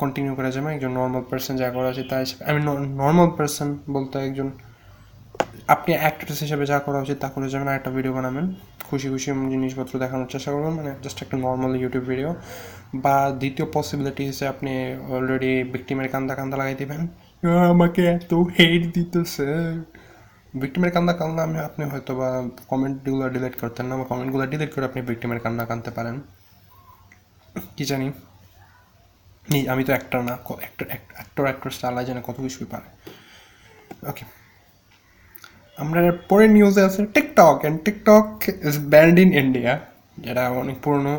[0.00, 2.60] কন্টিনিউ করা যাবে একজন নর্মাল পার্সন যা করা আছে তাই আমি
[3.02, 4.48] নর্মাল পার্সন বলতে একজন,
[5.74, 8.46] আপনি অ্যাক্ট্রেস হিসেবে যা করা উচিত তা করে যাবেন একটা ভিডিও বানাবেন।
[8.88, 12.30] খুশি খুশি জিনিসপত্র দেখানোর চেষ্টা করবেন মানে জাস্ট একটা নর্মাল ইউটিউব ভিডিও
[13.04, 14.72] বা দ্বিতীয় পসিবিলিটি হিসেবে আপনি
[15.16, 17.00] অলরেডি ভিক্টিমের কান্দা কান্দা লাগাই দেবেন
[17.72, 19.48] আমাকে এত হেট দিতেছে।
[20.54, 22.28] ভিক্টিমের কান্না কান্দা আমি আপনি হয়তো বা
[22.70, 26.16] কমেন্টগুলো ডিলিট করতেন না, বা কমেন্টগুলো ডিলিট করে আপনি ভিক্টিমের কান্না কানতে পারেন।
[27.76, 28.08] কি জানি।
[29.72, 32.88] আমি তো অ্যাক্টর না অ্যাক্টর অ্যাক্টর অ্যাক্টর আল্লাহ জানে কত কিছুই পারে।
[34.10, 34.24] ওকে
[35.78, 38.26] আমরা পরের নিউজে আছে TikTok and TikTok
[38.68, 39.72] is banned in India
[40.24, 41.14] যেটা অনেক পুরনো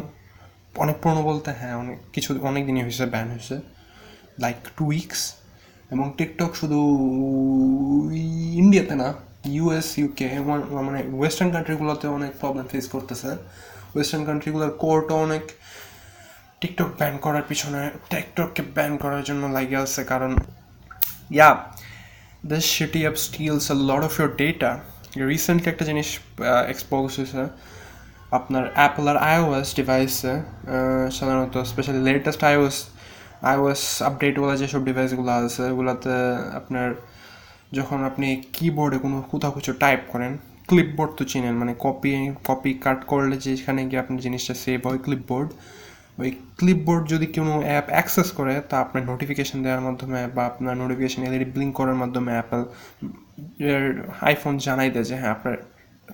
[0.83, 3.55] অনেক পুরনো বলতে হ্যাঁ অনেক কিছু অনেক দিনই হয়েছে ব্যান হয়েছে।
[4.43, 5.21] লাইক টু উইকস
[5.93, 6.79] এবং টিকটক শুধু
[8.61, 9.07] ইন্ডিয়াতে না
[9.55, 10.27] ইউএস ইউকে
[10.87, 13.31] মানে ওয়েস্টার্ন কান্ট্রিগুলোতে অনেক প্রবলেম ফেস করতেছে।
[13.93, 15.43] ওয়েস্টার্ন কান্ট্রিগুলোর কোর্টও অনেক
[16.61, 20.31] টিকটক ব্যান করার পিছনে, টিকটককে ব্যান করার জন্য লাগে আছে কারণ
[21.37, 21.49] yeah
[22.51, 24.71] this shitty app steals a lot of your data
[25.31, 26.07] recently একটা জিনিস
[26.73, 27.43] এক্সপোজ হয়েছে,
[28.37, 30.33] আপনার অ্যাপল আর আইওএস ডিভাইসে
[31.17, 32.77] সাধারণত স্পেশালি লেটেস্ট আইওএস
[33.51, 36.15] আইওএস আপডেটগুলো যেসব ডিভাইসগুলো আছে, ওগুলোতে
[36.59, 36.87] আপনার
[37.77, 40.31] যখন আপনি কিবোর্ডে কোনো কোথাও কিছু টাইপ করেন
[40.69, 42.11] ক্লিপবোর্ড তো চিনেন মানে কপি
[42.49, 45.49] কপি কাট করলে যেখানে গিয়ে আপনার জিনিসটা সেভ হয় ক্লিপবোর্ড
[46.21, 51.21] ওই ক্লিপবোর্ড যদি কোনো অ্যাপ অ্যাক্সেস করে, তা আপনার নোটিফিকেশান দেওয়ার মাধ্যমে বা আপনার নোটিফিকেশন
[51.27, 52.61] এলইডি ব্লিঙ্ক করার মাধ্যমে অ্যাপল
[54.29, 55.55] আইফোন জানাই দেয় যে হ্যাঁ আপনার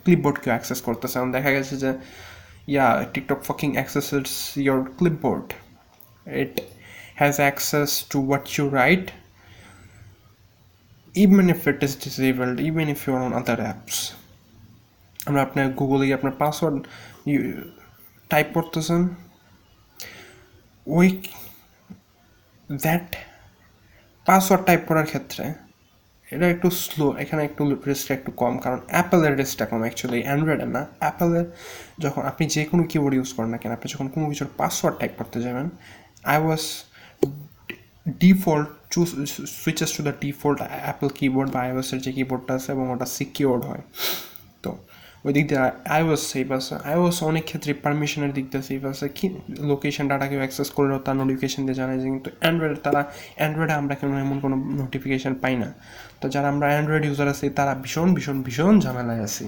[0.04, 1.92] ক্লিপবোর্ড কেউ অ্যাক্সেস করতেছে। এবং দেখা গেছে যে,
[2.74, 4.30] yeah TikTok fucking accesses
[4.66, 5.48] your clipboard
[6.42, 6.54] it
[7.20, 9.06] has access to what you write
[11.26, 13.98] even if it is disabled, even if you're on other apps.
[15.28, 16.78] আমরা আপনার গুগলে আপনার পাসওয়ার্ড
[18.32, 19.02] টাইপ করতেছেন,
[20.98, 21.08] ওই
[22.70, 23.08] দ্যাট
[24.26, 25.44] পাসওয়ার্ড টাইপ করার ক্ষেত্রে
[26.28, 30.82] এটা একটু স্লো এখানে একটু রিস্কটা একটু কম, কারণ অ্যাপেলের রিস্কটা কম অ্যাকচুয়ালি অ্যান্ড্রয়েডের না।
[31.02, 31.48] অ্যাপেলের
[32.04, 35.14] যখন আপনি যে কোনো কিবোর্ড ইউজ করেন না কেন, আপনি যখন কোনো কিছুর পাসওয়ার্ড টাইপ
[35.20, 35.68] করতে যাবেন
[36.34, 36.64] I was
[38.24, 39.10] default choose
[39.62, 43.84] switches to the default Apple keyboard বা আইওএসের যে কিবোর্ডটা আছে এবং ওটা সিকিওর্ড হয়।
[44.64, 44.72] তো
[45.26, 45.62] ওই দিক দিয়ে
[45.98, 49.26] আইওএস সেফ আছে। আইওএস অনেক ক্ষেত্রে পারমিশনের দিক দিয়ে সেফ আছে। কি
[49.72, 53.02] লোকেশন ডাটা কেউ অ্যাক্সেস করলেও তার নোটিফিকেশন দিয়ে জানায় যে কিন্তু অ্যান্ড্রয়েড তারা
[53.40, 55.70] অ্যান্ড্রয়েডে আমরা কেন এমন কোনো নোটিফিকেশন পাই না।
[56.22, 59.46] তো যারা আমরা অ্যান্ড্রয়েড ইউজার আছি, তারা ভীষণ ভীষণ ভীষণ ঝামেলায় আছি।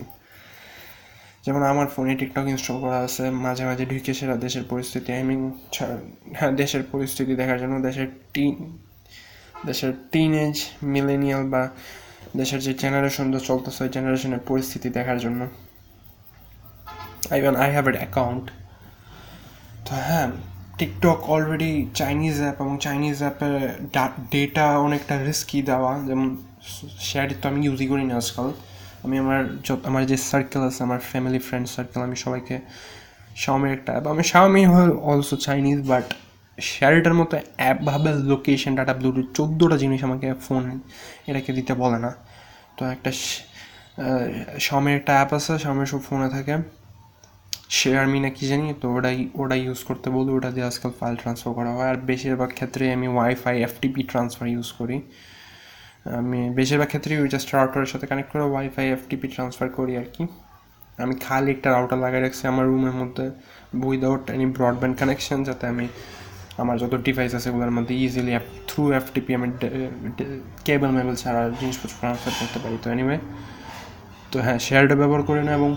[1.48, 5.42] যেমন আমার ফোনে টিকটক ইনস্টল করা আছে, মাঝে মাঝে ঢুকে সেরা দেশের পরিস্থিতি আই মিন
[6.38, 8.56] হ্যাঁ দেশের পরিস্থিতি দেখার জন্য দেশের টিন
[9.70, 10.58] দেশের টিন এজ
[10.96, 11.64] মিলেনিয়াল বা
[12.40, 15.42] দেশের যে জেনারেশন তো চলতেছে, ওই জেনারেশনের পরিস্থিতি দেখার জন্য।
[17.40, 18.46] Even I have had account
[19.86, 20.28] তো হ্যাঁ
[20.80, 23.56] টিকটক অলরেডি চাইনিজ অ্যাপ এবং চাইনিজ অ্যাপের
[24.34, 26.28] ডেটা অনেকটা রিস্কি দেওয়া, যেমন
[27.10, 28.48] শেয়ার তো আমি ইউজই করি না আজকাল।
[29.06, 32.56] আমি আমার যত আমার যে সার্কেল আছে, আমার ফ্যামিলি ফ্রেন্ড সার্কেল আমি সবাইকে
[33.44, 34.62] শাওমির একটা অ্যাপ আমি শাওমি
[35.12, 36.06] অলসো চাইনিজ বাট
[36.58, 40.64] শেয়ারিটার মতো অ্যাপ ভাবে লোকেশন ডাটা ব্লুটুথ চোদ্দোটা জিনিস আমাকে ফোন
[41.30, 42.12] এটাকে দিতে বলে না।
[42.78, 43.12] তো একটা
[44.66, 46.56] শাওমির একটা অ্যাপ আছে শাওমির সব ফোনে থাকে।
[47.80, 51.16] শেয়ার মি না কি জানি, তো ওটাই ওটা ইউজ করতে বলি। ওটা দিয়ে আজকাল ফাইল
[51.22, 54.98] ট্রান্সফার করা হয়। আর বেশিরভাগ ক্ষেত্রে আমি ওয়াইফাই এফটিপি ট্রান্সফার ইউজ করি।
[56.20, 60.24] আমি বেশিরভাগ ক্ষেত্রেই ওই জাস্ট রাউটারের সাথে কানেক্ট করে ওয়াইফাই এফটিপি ট্রান্সফার করি আর কি।
[61.04, 63.26] আমি খালি একটা রাউটার লাগাই রাখছি আমার রুমের মধ্যে
[63.90, 65.86] উইদাউট এনি ব্রডব্যান্ড কানেকশন যাতে আমি
[66.62, 68.34] আমার যত ডিভাইস আছে ওগুলোর মধ্যে ইজিলি
[68.70, 69.48] থ্রু এফটিপি আমি
[70.68, 73.18] কেবল মেবল ছাড়া জিনিসপত্র ট্রান্সফার করতে পারি। তো এনিওয়ে
[74.32, 75.70] তো হ্যাঁ শেয়ারটা ব্যবহার করি না এবং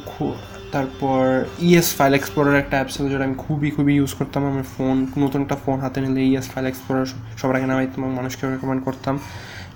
[0.75, 1.23] তারপর
[1.69, 5.41] ইএস ফাইল এক্সপ্লোরার একটা অ্যাপ ছিল যেটা আমি খুবই খুবই ইউজ করতাম। আমার ফোন নতুন
[5.45, 7.07] একটা ফোন হাতে নিলে ইএস ফাইল এক্সপ্লোরার
[7.41, 7.67] সবার আগে
[7.99, 9.15] এবং মানুষকে রেকমেন্ড করতাম।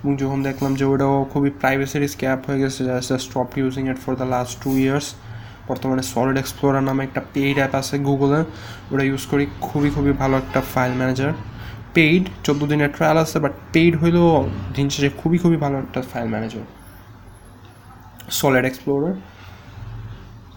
[0.05, 2.81] এবং যখন দেখলাম যে ওটাও খুবই প্রাইভেসি রিস্ক অ্যাপ হয়ে গেছে
[3.25, 5.07] stop using it for the last two years
[5.69, 8.39] বর্তমানে সলিড এক্সপ্লোরার নামে একটা পেইড অ্যাপ আছে গুগলে
[8.91, 11.31] ওটা ইউজ করি, খুবই খুবই ভালো একটা ফাইল ম্যানেজার
[11.95, 14.29] পেইড চোদ্দ দিনের ট্রায়াল আছে বাট পেইড হইলেও
[14.75, 16.65] দিন শেষে খুবই খুবই ভালো একটা ফাইল ম্যানেজার
[18.39, 19.15] সলিড এক্সপ্লোরার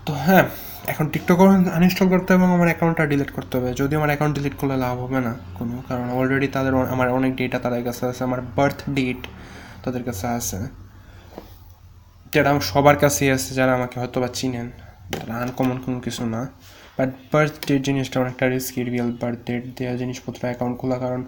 [0.06, 0.44] তো হ্যাঁ
[0.92, 1.38] এখন টিকটক
[1.76, 4.96] আনইনস্টল করতে হবে এবং আমার অ্যাকাউন্টটা ডিলিট করতে হবে। যদি আমার অ্যাকাউন্ট ডিলিট করলে লাভ
[5.04, 9.20] হবে না কোনো। কারণ অলরেডি তাদের আমার অনেক ডেটা তাদের কাছে আছে। আমার বার্থ ডেট
[9.88, 10.58] তাদের কাছে আছে।
[12.32, 14.68] যেটা সবার কাছেই আছে, যারা আমাকে হয়তো বা চিনেন,
[15.12, 16.42] তারা আনকমন কোনো কিছু না।
[16.98, 21.20] বাট বার্থ ডেট জিনিসটা অনেকটা রিস্কি রিয়েল বার্থ ডেট দেওয়া জিনিসপত্র অ্যাকাউন্ট খোলা, কারণ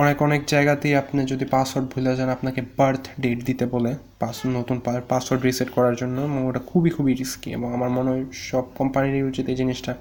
[0.00, 4.76] অনেক অনেক জায়গাতেই আপনি যদি পাসওয়ার্ড ভুলে যান, আপনাকে বার্থ ডেট দিতে বলে পাস নতুন
[5.10, 6.16] পাসওয়ার্ড রিসেট করার জন্য
[6.48, 9.92] ওটা খুবই খুবই রিস্কি এবং আমার মনে হয় সব কোম্পানিরই উচিত এই জিনিসটা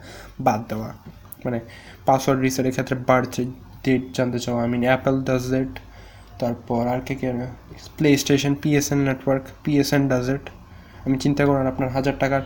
[0.46, 0.90] বাদ দেওয়া।
[1.46, 1.60] মানে
[2.08, 3.34] পাসওয়ার্ড রিসেটের ক্ষেত্রে বার্থ
[3.86, 5.74] ডেট জানতে চাওয়া। I mean Apple does that
[6.42, 7.28] তারপর আর কে কে
[8.24, 10.46] PlayStation PSN network PSN does it
[11.06, 12.44] আমি চিন্তা করেন, আপনার হাজার টাকার,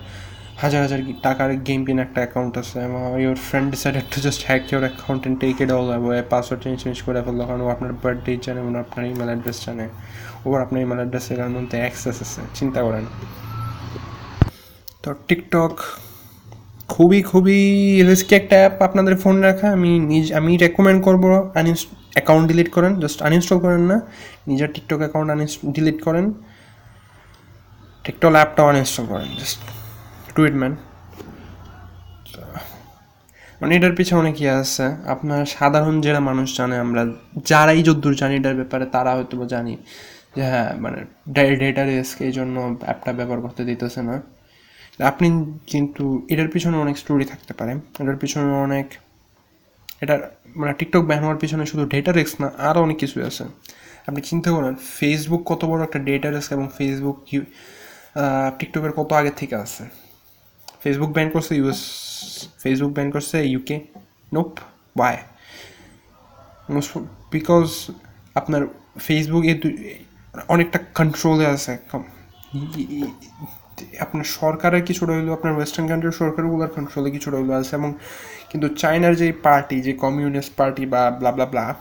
[0.63, 2.79] হাজার হাজার টাকার গেম পিন একটা অ্যাকাউন্ট আছে।
[3.23, 6.77] Your friend decided to just hack your account and take it all away password change
[6.83, 9.85] change করে ফেলল। কারণ ও আপনার বার্থডে জানে এবং আপনার ইমেল অ্যাড্রেস জানে।
[10.47, 13.05] ওর আপনার ইমেল অ্যাড্রেসের মধ্যে অ্যাক্সেস আছে, চিন্তা করেন।
[15.03, 15.73] তো টিকটক
[16.93, 17.59] খুবই খুবই
[18.09, 21.23] রিস্কি একটা অ্যাপ আপনাদের ফোন রাখা। আমি নিজ, আমি রেকমেন্ড করব
[21.59, 23.97] আনইনস্ট অ্যাকাউন্ট ডিলিট করেন জাস্ট আনইনস্টল করেন না,
[24.49, 26.25] নিজের টিকটক অ্যাকাউন্ট আনইনস্ট ডিলিট করেন
[28.05, 29.59] টিকটক অ্যাপটাও আনইনস্টল করেন জাস্ট
[30.35, 30.73] ডু ইট ম্যান
[33.61, 34.85] মানে এটার পিছনে অনেক ইয়ে আছে?
[35.13, 37.01] আপনার সাধারণ যারা মানুষ জানে, আমরা
[37.51, 39.73] যারাই যদ্দূর জানি এটার ব্যাপারে, তারা হয়তো জানি
[40.35, 40.99] যে হ্যাঁ মানে
[41.61, 42.55] ডেটা রিস্ক এই জন্য
[42.87, 44.15] অ্যাপটা ব্যবহার করতে দিতেছে না।
[45.11, 45.27] আপনি
[45.71, 46.03] কিন্তু
[46.33, 48.87] এটার পিছনে অনেক স্টোরি থাকতে পারে, এটার পিছনে অনেক,
[50.03, 50.21] এটার
[50.59, 53.43] মানে টিকটক ব্যান হওয়ার পিছনে শুধু ডেটা রিস্ক না আরও অনেক কিছুই আছে।
[54.07, 57.17] আপনি চিন্তা করেন ফেসবুক কত বড় একটা ডেটা রিস্ক এবং ফেসবুক
[58.59, 59.83] টিকটকের কত আগে থেকে আছে?
[60.81, 61.81] ফেসবুক ব্যান করছে ইউএস
[62.61, 63.75] ফেসবুক ব্যান করছে ইউকে
[64.35, 64.51] নোপ
[64.99, 65.15] বাই
[67.35, 67.67] বিকজ
[68.39, 68.61] আপনার
[69.05, 69.53] ফেসবুক এ
[70.53, 71.73] অনেকটা কন্ট্রোলে আছে
[74.05, 77.89] আপনার সরকারের কিছুটা হইলেও, আপনার ওয়েস্টার্ন কান্ট্রির সরকারগুলোর কন্ট্রোলে কিছুটা হইলেও আছে এবং
[78.55, 81.73] কিন্তু চায়নার যে পার্টি, যে কমিউনিস্ট পার্টি বা ব্লা ব্লা ব্লা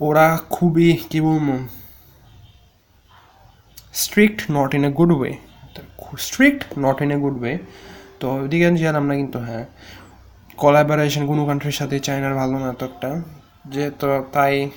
[0.00, 1.48] ওরা খুবই কী বলব
[3.94, 5.32] strict not in a good way
[6.18, 7.58] strict not in a good way
[8.20, 9.64] তো ওইদিকে গেলাম না কিন্তু হ্যাঁ
[10.56, 13.22] কলাবারেশন কোনো কান্ট্রির সাথে চায়নার ভালো না তো একটা
[13.64, 14.70] যেহেতু তাই,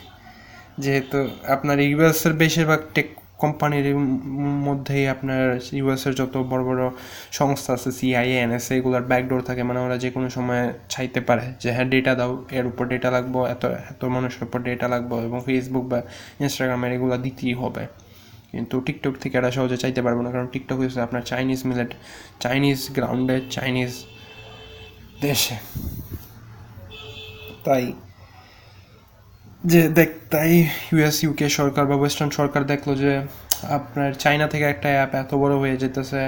[0.80, 3.09] যেহেতু আপনার ইউএসের বেশিরভাগ টেক
[3.44, 3.88] কোম্পানির
[4.68, 5.44] মধ্যেই আপনার
[5.80, 6.82] ইউএসের যত বড় বড়
[7.39, 10.64] সংস্থা আছে সিআইএ এনএসএ এগুলোর ব্যাকডোর থাকে মানে ওরা যে কোনো সময়
[10.94, 14.88] চাইতে পারে যে হ্যাঁ ডেটা দাও, এর উপর ডেটা লাগবো, এত এত মানুষের উপর ডেটা
[14.94, 16.00] লাগবো, এবং ফেসবুক বা
[16.42, 17.84] ইনস্টাগ্রামের এগুলো দিতেই হবে।
[18.52, 21.92] কিন্তু টিকটক থেকে এরা সহজে চাইতে পারব না, কারণ টিকটক হচ্ছে আপনার চাইনিজ মিলেট
[22.44, 23.94] চাইনিজ গ্রাউন্ডে চাইনিজ
[25.26, 25.56] দেশে।
[27.66, 27.84] তাই
[29.64, 30.51] যে দেখ, তাই
[30.91, 33.12] ইউএস ইউকে সরকার বা ওয়েস্টার্ন সরকার দেখল যে
[33.78, 36.22] আপনার চাইনা থেকে একটা অ্যাপ এত বড় হয়ে যেতেছে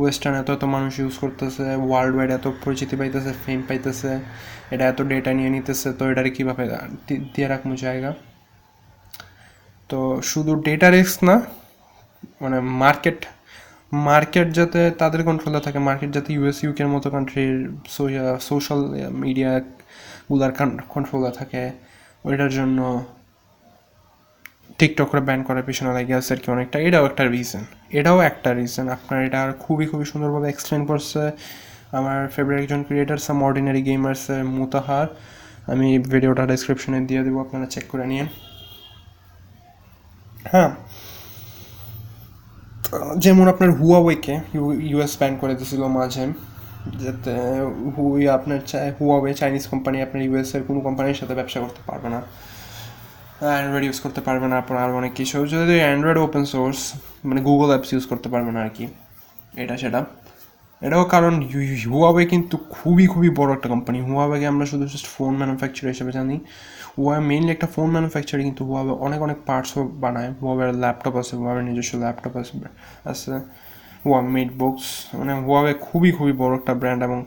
[0.00, 4.10] ওয়েস্টার্ন এত এত মানুষ ইউজ করতেছে ওয়ার্ল্ড ওয়াইড এত পরিচিতি পাইতেছে ফেম পাইতেছে,
[4.72, 6.64] এটা এত ডেটা নিয়ে নিতেছে, তো এটারে কীভাবে
[7.34, 8.10] দিয়ে রাখব জায়গা?
[9.90, 9.98] তো
[10.30, 11.36] শুধু ডেটা রিস্ক না
[12.42, 13.20] মানে মার্কেট
[14.08, 17.56] মার্কেট যাতে তাদের কন্ট্রোলে থাকে মার্কেট যাতে ইউএস ইউকের মতো কান্ট্রির
[18.48, 18.80] সোশ্যাল
[19.22, 20.52] মিডিয়াগুলার
[20.94, 21.62] কন্ট্রোলে থাকে
[22.28, 22.78] ওইটার জন্য
[24.78, 27.64] টিকটকরে ব্যান করার পিছনে লাগে আছে আর কি অনেকটা, এটাও একটা রিজন
[27.98, 31.22] এটাও একটা রিজন আপনার এটা আর খুবই খুবই সুন্দরভাবে এক্সপ্লেন করছে
[31.98, 35.06] আমার ফেভারিট একজন ক্রিয়েটার সাম অর্ডিনারি গেমার্সের মুতাহার
[35.72, 38.26] আমি ভিডিওটা ডিসক্রিপশনে দিয়ে দেবো, আপনারা চেক করে নিন।
[40.52, 40.70] হ্যাঁ
[43.24, 44.34] যেমন আপনার হুয়াওয়েকে
[44.90, 46.24] ইউএস ব্যান করে দিয়েছিল মাঝে।
[47.04, 47.32] যাতে
[47.94, 52.20] হুই আপনার চাই হুয়াওয়ে চাইনিজ কোম্পানি আপনার ইউএসের কোনো কোম্পানির সাথে ব্যবসা করতে পারবে না।
[53.40, 56.80] অ্যান্ড্রয়েড ইউজ করতে পারবে না, আপনার আর অনেক কিছু। যদি অ্যান্ড্রয়েড ওপেন সোর্স
[57.28, 58.84] মানে গুগল অ্যাপস ইউজ করতে পারবে না আর কি,
[59.62, 60.00] এটা সেটা।
[60.82, 61.34] এটাও কারণ
[61.92, 66.36] হুয়াওয়ে কিন্তু খুবই খুবই বড় একটা কোম্পানি হুয়াওয়েকে আমরা শুধু জাস্ট ফোন ম্যানুফ্যাকচার হিসেবে জানি।
[66.96, 71.64] হুয়াওয়ে মেইনলি একটা ফোন ম্যানুফ্যাকচার কিন্তু হুয়াওয়ে অনেক অনেক পার্টসও বানায়। হুয়াওয়ের ল্যাপটপ আছে হুয়াওয়ের
[71.68, 72.54] নিজস্ব ল্যাপটপ আছে
[73.12, 73.32] আছে।
[74.04, 77.24] হুয়া মেড বুকস মানে হুয়াওয়ে খুবই খুবই বড় একটা ব্র্যান্ড এবং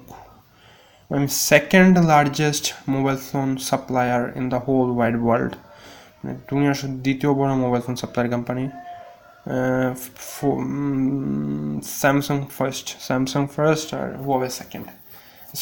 [1.10, 5.54] আমি second largest mobile phone supplier in the whole wide world
[6.24, 8.70] মানে দুনিয়ার দ্বিতীয় বড় mobile phone supplier company
[11.84, 14.88] Samsung first Samsung first R Huawei second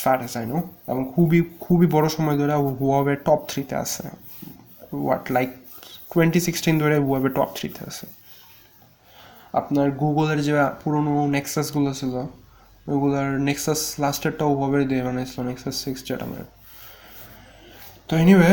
[0.03, 0.61] far as I know.
[0.87, 4.09] এবং খুবই খুবই বড় সময় ধরে হুয়াওয়ে টপ থ্রিতে আছে।
[4.93, 5.49] হোয়াট লাইক
[6.13, 8.07] টোয়েন্টি সিক্সটিন ধরে হুয়াওয়ে টপ থ্রিতে আছে।
[9.59, 12.13] আপনার গুগলের যে পুরোনো নেক্সাসগুলো ছিল
[12.91, 16.43] ওইগুলোর নেক্সাস লাস্টেরটাও হুয়াওয়ে দিয়ে বানাইছিল নেক্সাস সিক্স যেটা আমার
[18.07, 18.51] তো এনিওয়ে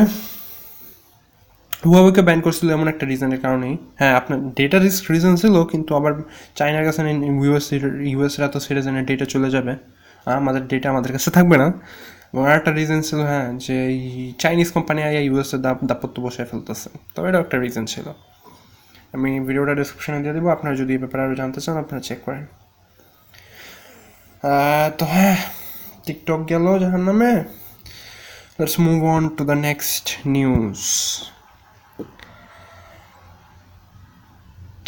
[1.87, 6.13] হুয়াওয়েকে ব্যান করছিল এমন একটা রিজনের কারণেই। হ্যাঁ আপনার ডেটা রিস্ক রিজন ছিল, কিন্তু আবার
[6.59, 7.01] চায়নার কাছে
[7.45, 7.67] ইউএস
[8.13, 9.73] ইউএসরা তো সিটিজেনের ডেটা চলে যাবে।
[10.41, 11.69] আমাদের ডেটা আমাদের কাছে থাকবে না।
[12.33, 13.77] এবং আরেকটা রিজন ছিল হ্যাঁ যে
[14.43, 18.07] চাইনিজ কোম্পানি আইয়া ইউএসের দাপত্য বসে ফেলতেছে। তবে এটাও একটা রিজন ছিল।
[19.15, 22.45] আমি ভিডিওটা ডিসক্রিপশনে দিয়ে দেবো। আপনারা যদি এই ব্যাপারে আরও জানতে চান, আপনারা চেক করেন।
[24.99, 25.39] তো হ্যাঁ
[26.07, 27.31] টিকটক গেল যাহার নামে
[28.59, 30.05] let's move on to the next
[30.37, 30.79] news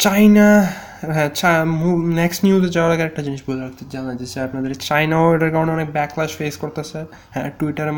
[0.03, 0.49] China
[1.15, 1.29] হ্যাঁ
[2.21, 5.89] নেক্সট নিউজে যাওয়ার আগে একটা জিনিস বলে রাখতে জানা যাচ্ছে আপনাদের চাইনাও এটার কারণে অনেক
[5.97, 6.99] ব্যাকলাস ফেস করতেছে।
[7.33, 7.93] হ্যাঁ টুইটারে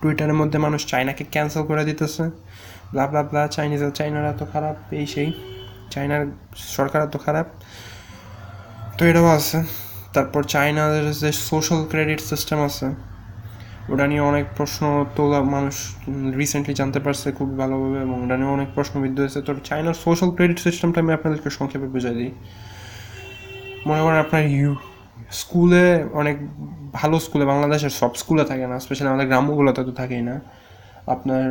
[0.00, 2.24] টুইটারের মধ্যে মানুষ চাইনাকে ক্যান্সেল করে দিতেছে।
[2.92, 5.28] ব্লা ব্লা চাইনিজ চাইনার এত খারাপ, এই সেই।
[5.94, 6.22] চাইনার
[6.76, 7.46] সরকার এত খারাপ।
[8.96, 9.58] তো এটাও আছে।
[10.14, 12.86] তারপর চাইনার যে সোশ্যাল ক্রেডিট সিস্টেম আছে,
[13.92, 14.82] ওটা নিয়ে অনেক প্রশ্ন
[15.16, 15.76] তোলা মানুষ
[16.40, 20.58] রিসেন্টলি জানতে পারছে খুব ভালোভাবে এবং ওটা নিয়ে অনেক প্রশ্নবিদ্ধ হয়েছে। তো চাইনার সোশ্যাল ক্রেডিট
[20.66, 22.32] সিস্টেমটা আমি আপনাদেরকে সংক্ষেপে বুঝাই দিই।
[23.88, 24.70] মনে করেন আপনার ইউ,
[25.40, 25.86] স্কুলে
[26.20, 26.36] অনেক
[26.98, 30.34] ভালো স্কুলে, বাংলাদেশের সব স্কুলে থাকে না স্পেশালি আমাদের গ্রাম্যগুলোতে তো থাকেই না।
[31.14, 31.44] আপনার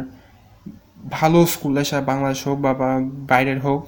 [1.00, 2.72] ভালো স্কুলে সে বাংলাদেশ হোক বা
[3.32, 3.82] বাইরের হোক,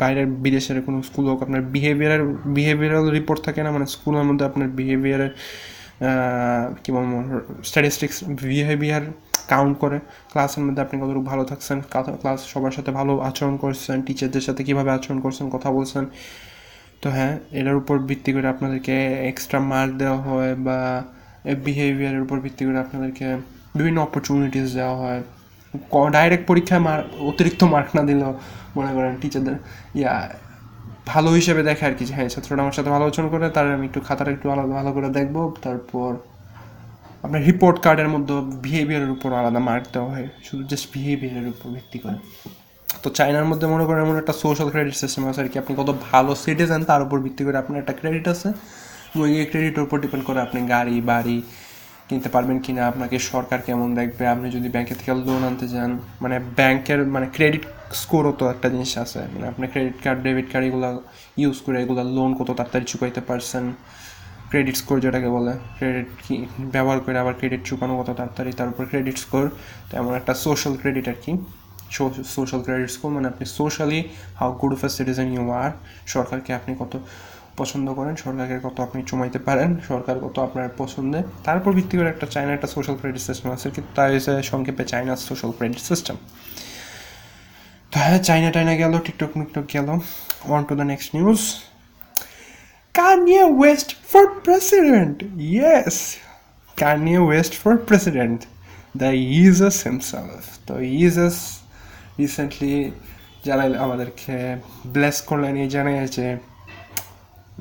[0.00, 2.22] বাইরের বিদেশের কোনো স্কুল হোক, আপনার বিহেভিয়ারের
[2.56, 5.32] বিহেভিয়ারাল রিপোর্ট থাকে না মানে স্কুলের মধ্যে আপনার বিহেভিয়ারের
[6.82, 7.12] কী বলব
[7.68, 8.16] স্ট্যাটিস্টিক্স
[8.52, 9.04] বিহেভিয়ার
[9.52, 9.98] কাউন্ট করে।
[10.32, 11.78] ক্লাসের মধ্যে আপনি কতটুকু ভালো থাকছেন
[12.22, 16.04] ক্লাস সবার সাথে ভালো আচরণ করছেন টিচারদের সাথে কীভাবে আচরণ করছেন, কথা বলছেন।
[17.02, 18.94] তো হ্যাঁ এটার উপর ভিত্তি করে আপনাদেরকে
[19.30, 20.78] এক্সট্রা মার্ক দেওয়া হয় বা
[21.66, 23.26] বিহেভিয়ারের উপর ভিত্তি করে আপনাদেরকে
[23.78, 25.22] বিভিন্ন অপরচুনিটিস দেওয়া হয়।
[26.16, 27.00] ডাইরেক্ট পরীক্ষায় মার,
[27.30, 28.32] অতিরিক্ত মার্ক না দিলেও
[28.76, 29.56] মনে করেন টিচারদের
[30.00, 30.12] ইয়া,
[31.12, 33.84] ভালো হিসেবে দেখে আর কি যে হ্যাঁ ছাত্রটা আমার সাথে ভালো আচরণ করে, তার আমি
[33.90, 36.10] একটু খাতাটা একটু আলাদা, ভালো করে দেখব, তারপর
[37.24, 41.98] আপনার রিপোর্ট কার্ডের মধ্যে বিহেভিয়ারের উপর আলাদা মার্ক দেওয়া হয়, শুধু জাস্ট বিহেভিয়ারের উপর ভিত্তি
[42.04, 42.18] করে।
[43.02, 45.90] তো চায়নার মধ্যে মনে করেন এমন একটা সোশ্যাল ক্রেডিট সিস্টেম আছে আর কি, আপনি কত
[46.08, 48.48] ভালো সিটিজেন তার উপর ভিত্তি করে আপনার একটা ক্রেডিট আছে
[49.22, 51.36] ওই ক্রেডিটের উপর ডিপেন্ড করে আপনি গাড়ি, বাড়ি
[52.08, 55.90] কিনতে পারবেন কি না আপনাকে সরকার কেমন দেখবে, আপনি যদি ব্যাংকে থেকে লোন আনতে চান
[56.22, 57.64] মানে ব্যাংকের মানে ক্রেডিট
[58.00, 60.88] স্কোরও তো একটা জিনিস আছে মানে আপনি ক্রেডিট কার্ড ডেবিট কার্ড এগুলো
[61.42, 63.64] ইউজ করে এগুলো লোন কত তাড়াতাড়ি চুকাইতে পারছেন
[64.50, 66.36] ক্রেডিট স্কোর যেটাকে বলে ক্রেডিট কি,
[66.74, 69.44] ব্যবহার করে আবার ক্রেডিট চুকানো কত তাড়াতাড়ি, তার উপর ক্রেডিট স্কোর
[69.90, 71.32] তেমন একটা সোশ্যাল ক্রেডিট আর কি
[72.34, 74.00] সোশ্যাল ক্রেডিট স্কোর মানে আপনি socially
[74.40, 75.70] how good of a citizen you are
[76.14, 76.92] সরকারকে আপনি কত
[77.56, 82.08] পছন্দ করেন সরকারকে কত আপনি চমাইতে পারেন সরকার কত আপনার পছন্দে তার উপর ভিত্তি করে
[82.10, 86.16] একটা চায়না একটা সোশ্যাল ক্রেডিট সিস্টেম আছে কিন্তু তাই হচ্ছে সংক্ষেপে চায়নার সোশ্যাল ক্রেডিট সিস্টেম
[87.92, 89.88] তো হ্যাঁ চায়না টাইনা গেল টিকটক মিকটক গেল
[90.54, 91.40] on to the next news
[92.94, 95.22] Kanye West for president.
[95.36, 96.18] Yes,
[96.78, 98.46] Kanye West for president.
[98.94, 100.42] The Jesus himself.
[100.66, 101.36] তো Jesus
[102.20, 102.74] রিসেন্টলি
[103.44, 104.36] জানাই আমাদেরকে
[104.86, 106.26] ব্লেস করলেন এই জানাই যে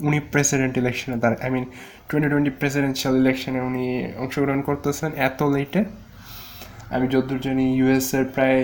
[0.08, 1.66] উনি প্রেসিডেন্ট ইলেকশনে তার I mean
[2.10, 3.86] twenty twenty presidential ইলেকশনে উনি
[4.24, 5.82] অংশগ্রহণ করতেছেন এত লেটে
[6.96, 8.60] আমি যতদূর জানি ইউএসের প্রায়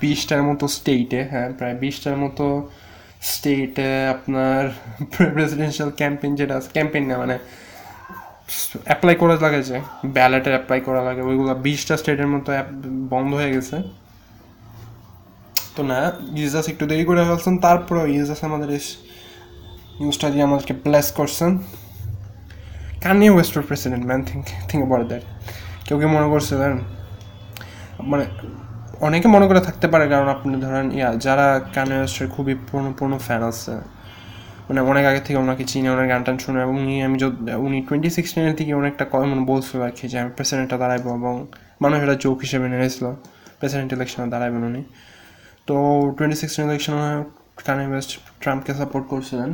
[0.00, 2.46] বিশটার মতো স্টেটে হ্যাঁ প্রায় বিশটার মতো
[3.22, 4.62] স্টেটে আপনার
[5.36, 7.36] প্রেসিডেন্সিয়াল ক্যাম্পেইন যেটা আছে ক্যাম্পেইন না মানে
[8.88, 9.76] অ্যাপ্লাই করা লাগে যে
[10.16, 12.68] ব্যালেটে অ্যাপ্লাই করা লাগে, ওইগুলো বিশটা স্টেটের মতো অ্যাপ
[13.08, 13.76] বন্ধ হয়ে গেছে।
[15.76, 15.98] তো না
[16.36, 18.70] ইউজাস একটু দেরি করে ফেলছেন, তারপরেও ইউজাস আমাদের
[20.00, 21.50] নিউজটা দিয়ে আমাদেরকে ব্লেস করছেন।
[23.02, 25.24] Kanye West president man think think about that
[25.86, 26.72] কেউ কি মনে করছিলেন
[28.10, 28.24] মানে
[29.06, 33.18] অনেকে মনে করে থাকতে পারে, কারণ আপনি ধরেন, ইয়া, যারা কানে ওয়েস্টের খুবই পুরনো পুরনো
[33.26, 33.74] ফ্যান আছে।
[34.68, 37.16] মানে অনেক আগে থেকে ওনাকে চিনি, ওনার গান টান শুনে, এবং উনি, আমি
[37.66, 41.34] উনি টোয়েন্টি সিক্সটিনের দিকে অনেকটা মানে বলছিল আর কি যে, আমি প্রেসিডেন্টটা দাঁড়াইবো, এবং
[41.82, 43.04] মানুষ এটা জোক হিসেবে নিয়েছিল
[43.60, 44.82] প্রেসিডেন্ট ইলেকশনে দাঁড়াইবেন উনি।
[45.68, 45.74] তো
[46.16, 47.08] টোয়েন্টি সিক্সটিন ইলেকশনে
[47.66, 48.10] কানে ওয়েস্ট
[48.42, 49.50] ট্রাম্পকে সাপোর্ট করছিলেন।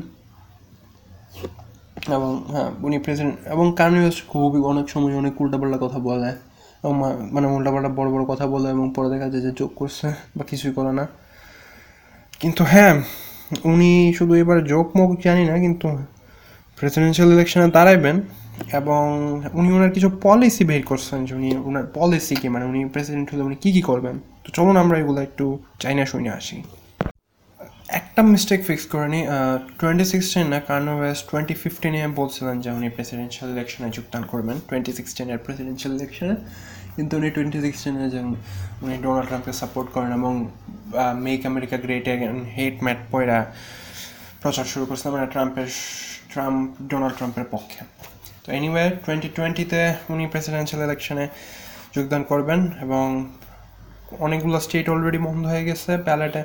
[2.16, 6.30] এবং হ্যাঁ উনি প্রেসিডেন্ট এবং ওয়েস্ট খুবই অনেক সময় অনেক উল্টাপাল্টা কথা বলে,
[6.82, 6.94] এবং
[7.32, 10.72] মানে উল্টাপাল্টা বড় বড় কথা বলে, এবং পরে দেখা যায় যে যোগ করছে, বা কিছুই
[10.72, 11.04] করে না।
[12.40, 13.02] কিন্তু হ্যাঁ
[13.64, 15.88] উনি শুধু এবার যোগ মুখ জানি না, কিন্তু
[16.78, 18.16] প্রেসিডেন্সিয়াল ইলেকশনে দাঁড়াইবেন,
[18.72, 19.02] এবং
[19.52, 23.42] উনি ওনার কিছু পলিসি বের করছেন যে উনি ওনার পলিসি কি মানে উনি প্রেসিডেন্ট হলে
[23.42, 26.62] উনি কী কী করবেন। তো চলুন আমরা এগুলো একটু চাইনা শুনে আসি।
[27.98, 29.22] একটা মিস্টেক ফিক্স করে নিই
[29.80, 34.92] টোয়েন্টি সিক্সটিন না কার্নো ওয়েস্ট টোয়েন্টি ফিফটিনে বলছিলেন যে উনি প্রেসিডেন্সিয়াল ইলেকশনে যোগদান করবেন। টোয়েন্টি
[34.98, 36.34] সিক্সটিনের প্রেসিডেন্সিয়াল ইলেকশনে
[36.96, 38.20] কিন্তু উনি টোয়েন্টি সিক্সটিনে যে
[38.84, 40.32] উনি ডোনাল্ড ট্রাম্পকে সাপোর্ট করেন এবং
[41.26, 42.06] মেক আমেরিকা গ্রেট
[42.56, 43.38] হেট ম্যাট পয়রা
[44.42, 45.68] প্রচার শুরু করছেন মানে ট্রাম্পের
[46.32, 46.58] ট্রাম্প
[46.90, 47.80] ডোনাল্ড ট্রাম্পের পক্ষে।
[48.44, 49.80] তো এনিওয়ে টোয়েন্টি টোয়েন্টিতে
[50.12, 51.24] উনি প্রেসিডেন্সিয়াল ইলেকশনে
[51.94, 53.06] যোগদান করবেন এবং
[54.26, 56.42] অনেকগুলো স্টেট অলরেডি বন্ধ হয়ে গেছে ব্যালেটে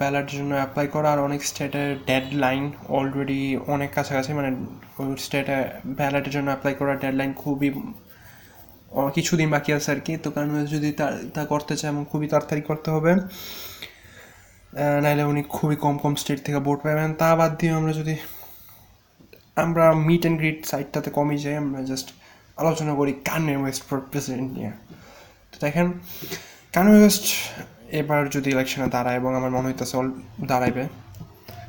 [0.00, 2.64] ব্যালেটের জন্য অ্যাপ্লাই করা আর অনেক স্টেটের ডেড লাইন
[2.98, 3.42] অলরেডি
[3.74, 4.50] অনেক কাছাকাছি মানে
[5.24, 5.58] স্টেটে
[5.98, 7.68] ব্যালেটের জন্য অ্যাপ্লাই করার ডেড লাইন খুবই
[9.16, 10.90] কিছুদিন বাকি আছে আর কি। তো কারণ যদি
[11.34, 13.12] তা করতে চায়, এবং খুবই তাড়াতাড়ি করতে হবে
[15.02, 18.14] নাহলে উনি খুবই কম কম স্টেট থেকে ভোট পাবেন তা বাদ দিয়ে আমরা যদি,
[19.64, 22.08] আমরা মিট অ্যান্ড গ্রিট সাইডটাতে কমই যাই, আমরা জাস্ট
[22.62, 24.72] আলোচনা করি কানে ওয়েস্ট প্রেসিডেন্ট নিয়ে।
[25.50, 25.86] তো দেখেন
[26.74, 27.26] কানে ওয়েস্ট
[28.00, 29.96] এবার যদি ইলেকশনে দাঁড়ায় এবং আমার মনে হইতেছে
[30.50, 30.84] দাঁড়াইবে,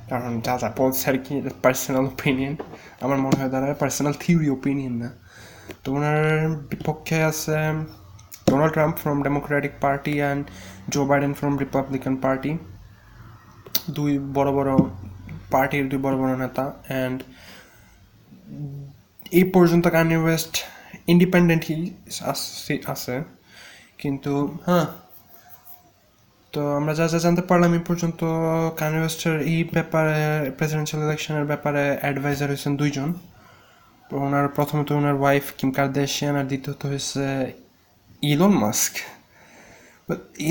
[0.09, 2.55] কারণ যা যা বলছে আর কি পার্সোনাল ওপিনিয়ন
[3.05, 5.09] আমার মনে হয় দাঁড়ায় পার্সোনাল থিওরি ওপিনিয়ন না।
[5.83, 6.19] তো ওনার
[6.69, 7.57] বিপক্ষে আছে
[8.49, 10.41] Donald Trump from Democratic party and
[10.93, 12.51] Joe Biden from Republican party
[13.97, 14.71] দুই বড় বড়
[15.53, 17.17] পার্টির দুই বড় বড় নেতা অ্যান্ড
[19.39, 20.53] এই পর্যন্ত কানি ওয়েস্ট
[21.13, 21.79] ইন্ডিপেন্ডেন্টই
[22.93, 23.15] আছে।
[24.01, 24.33] কিন্তু
[24.67, 24.87] হ্যাঁ
[26.53, 28.21] তো আমরা যা যা জানতে পারলাম এই পর্যন্ত
[28.79, 30.17] কানি ওয়েস্টের এই ব্যাপারে
[30.57, 33.09] প্রেসিডেন্সিয়াল ইলেকশনের ব্যাপারে অ্যাডভাইজার হয়েছেন দুইজন।
[34.25, 37.25] ওনার প্রথমত ওনার ওয়াইফ কিম কার্দেশিয়ান আর দ্বিতীয়ত হয়েছে
[38.33, 38.93] Elon Musk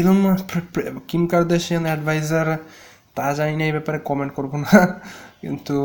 [0.00, 0.46] Elon Musk
[1.08, 2.48] Kim Kardashian adviser
[3.16, 4.74] তা জানি না, এই ব্যাপারে কমেন্ট করব না।
[5.42, 5.76] কিন্তু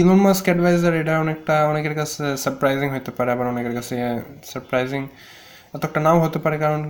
[0.00, 3.94] ইলন মাস্ক অ্যাডভাইজার এটা অনেকটা অনেকের কাছে সারপ্রাইজিং হতে পারে, আবার অনেকের কাছে
[4.50, 5.02] সারপ্রাইজিং
[5.76, 6.80] এতটা নাও হতে পারে, কারণ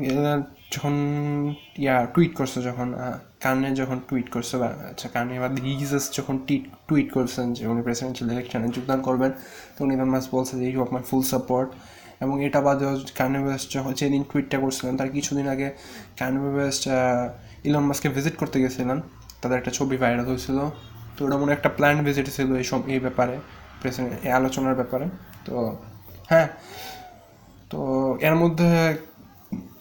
[1.84, 2.88] ইয়া টুইট করছে যখন
[3.44, 5.48] কানে যখন টুইট করছে, বা আচ্ছা কানে বা
[5.80, 9.32] হিজাস যখন টিট টুইট করছেন যে উনি প্রেসিডেন্সিয়াল ইলেকশনে যোগদান করবেন,
[9.74, 11.68] তো উনি মাস বলছে যে you of my full support
[12.24, 15.68] এবং এটা বাদেও কানে ওয়েস্ট যখন যেদিন টুইটটা করছিলেন, তার কিছুদিন আগে
[16.20, 16.82] কানে ওয়েস্ট
[17.68, 18.98] ইলন মাসকে ভিজিট করতে গেছিলেন।
[19.40, 20.58] তাদের একটা ছবি ভাইরাল হয়েছিল।
[21.16, 23.34] তো ওটা মনে একটা প্ল্যান ভিজিট ছিল এই সব, এই ব্যাপারে
[23.80, 25.06] প্রেসিডেন্ট এই আলোচনার ব্যাপারে।
[25.46, 25.54] তো
[26.30, 26.48] হ্যাঁ
[27.70, 27.80] তো
[28.28, 28.68] এর মধ্যে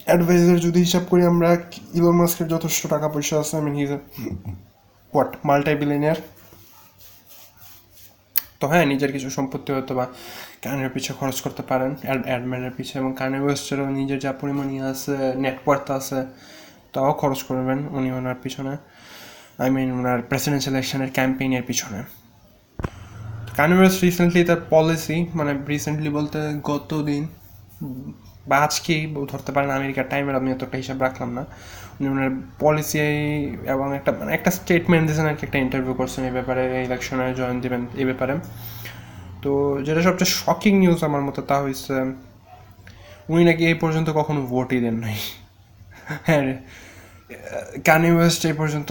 [0.06, 1.48] অ্যাডভাইজার যদি হিসাব করি আমরা
[1.98, 3.74] ইলন মাস্কের যথেষ্ট টাকা পয়সা আছে I mean
[5.12, 6.18] what multi billionaire
[8.60, 10.04] তো হ্যাঁ নিজের কিছু সম্পত্তি হয়তো বা
[10.62, 11.90] কানের পিছে খরচ করতে পারেন
[12.28, 16.18] অ্যাডম্যানের পিছে এবং কানে ওয়েস্টেরও নিজের যা পরিমাণ আছে নেটওয়ার্থ আছে,
[16.92, 18.76] তাও খরচ করবেন উনি ওনার পিছনে।
[19.62, 22.00] আই মিন ওনার প্রেসিডেন্সিয়াল ইলেকশনের ক্যাম্পেইনের পিছনে।
[23.56, 27.22] কানে ওয়েস্ট রিসেন্টলি তার পলিসি মানে রিসেন্টলি বলতে গত দিন
[28.48, 31.42] বা আজকেই ধরতে পারেন আমেরিকার টাইমের আমি এতটা হিসাব রাখলাম না।
[31.96, 32.30] উনি ওনার
[32.62, 32.98] পলিসি
[33.74, 37.56] এবং একটা মানে একটা স্টেটমেন্ট দিয়েছেন আর কি, একটা ইন্টারভিউ করছেন এই ব্যাপারে ইলেকশনে জয়েন
[37.64, 38.34] দেবেন এই ব্যাপারে।
[39.42, 39.50] তো
[39.86, 41.94] যেটা সবচেয়ে শকিং নিউজ আমার মতো তা হয়েছে
[43.32, 45.16] উনি নাকি এই পর্যন্ত কখনো ভোটই দেন নাই।
[46.26, 46.42] হ্যাঁ
[47.88, 48.88] কানি ওয়েস্ট এই পর্যন্ত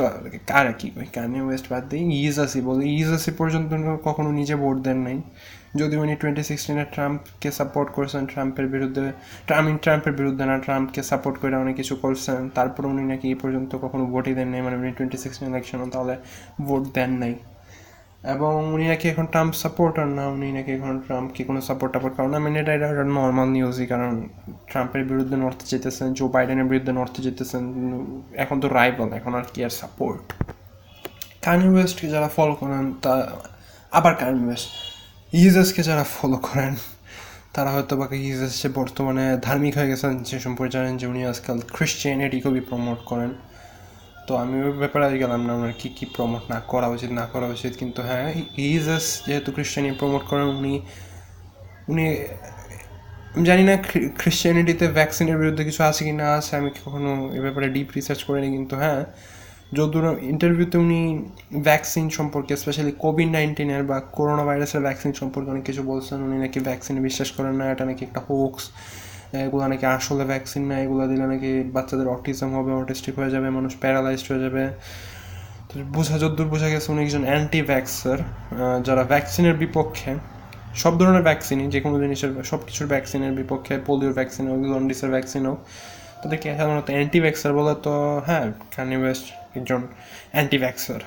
[0.59, 0.87] আর কি
[1.17, 3.69] কানি ওয়েস্ট বাদ দিই ইজাসি বলে ইজাসি পর্যন্ত
[4.07, 5.17] কখনো নিজে ভোট দেন নাই।
[5.79, 9.05] যদি উনি টোয়েন্টি সিক্সটিনে ট্রাম্পকে সাপোর্ট করছেন ট্রাম্পের বিরুদ্ধে
[9.59, 13.71] আমি ট্রাম্পের বিরুদ্ধে না ট্রাম্পকে সাপোর্ট করে অনেক কিছু করছেন, তারপর উনি নাকি এই পর্যন্ত
[13.83, 16.15] কখনো ভোটই দেন নাই মানে উনি টোয়েন্টি সিক্সটিন ইলেকশনও তাহলে
[16.67, 17.33] ভোট দেন নাই।
[18.33, 22.31] এবং উনি নাকি এখন ট্রাম্প সাপোর্টার না, উনি নাকি এখন ট্রাম্পকে কোনো সাপোর্ট টাপোর্ট কারণ
[22.39, 22.87] আমি এটা এটা
[23.19, 24.11] নর্মাল নিউজই কারণ
[24.69, 27.63] ট্রাম্পের বিরুদ্ধে নর্থে যেতেছেন জো বাইডেনের বিরুদ্ধে নর্থে যেতেছেন,
[28.43, 30.23] এখন তো রাইভাল এখন আর কি আর সাপোর্ট
[31.45, 33.13] কানি ওয়েস্টকে যারা ফলো করেন, তা,
[33.97, 34.69] আবার কানি ওয়েস্ট
[35.41, 36.73] ইজাসকে যারা ফলো করেন,
[37.55, 41.57] তারা হয়তো বা ইজাস যে বর্তমানে ধার্মিক হয়ে গেছেন যে সম্পর্কে জানেন যে উনি আজকাল
[41.75, 43.31] খ্রিশ্চিয়ানিটি খুবই প্রমোট করেন।
[44.27, 47.25] তো আমি ওই ব্যাপারে আজ গেলাম না ওনার কী কী প্রমোট না করা উচিত, না
[47.33, 48.27] করা উচিত, কিন্তু হ্যাঁ
[48.75, 50.73] ইজাস যেহেতু খ্রিশ্চানি প্রমোট করেন, উনি
[51.91, 52.05] উনি,
[53.35, 53.73] আমি জানি না
[54.21, 58.49] খ্রিশ্চানিটিতে ভ্যাকসিনের বিরুদ্ধে কিছু আছে কি না আছে, আমি কখনো এ ব্যাপারে ডিপ রিসার্চ করিনি,
[58.57, 59.01] কিন্তু হ্যাঁ
[59.77, 60.99] যদুর ইন্টারভিউতে উনি
[61.67, 66.59] ভ্যাকসিন সম্পর্কে স্পেশালি কোভিড নাইন্টিনের বা করোনা ভাইরাসের ভ্যাকসিন সম্পর্কে অনেক কিছু বলছেন। উনি নাকি
[66.69, 68.63] ভ্যাকসিনে বিশ্বাস করেন না, এটা নাকি একটা হোক্স
[69.45, 73.71] এগুলো নাকি আসলে ভ্যাকসিন না, এগুলো দিলে নাকি বাচ্চাদের অটিজম হবে অটিস্টিক হয়ে যাবে, মানুষ
[73.83, 74.63] প্যারালাইজড হয়ে যাবে।
[75.69, 78.17] তো বোঝা, যদ্দূর বোঝা গেছে উনি একজন অ্যান্টি ভ্যাক্সার
[78.87, 80.11] যারা ভ্যাকসিনের বিপক্ষে,
[80.81, 85.43] সব ধরনের ভ্যাকসিনই যে কোনো জিনিসের সব কিছুর ভ্যাকসিনের বিপক্ষে পোলিওর ভ্যাকসিন হোক জন্ডিসের ভ্যাকসিন
[85.49, 85.59] হোক,
[86.21, 87.93] তাদেরকে সাধারণত অ্যান্টি ভ্যাক্সার বলে তো
[88.27, 88.45] হ্যাঁ
[88.75, 89.81] কানি ওয়েস্ট একজন
[90.33, 90.99] অ্যান্টি ভ্যাক্সার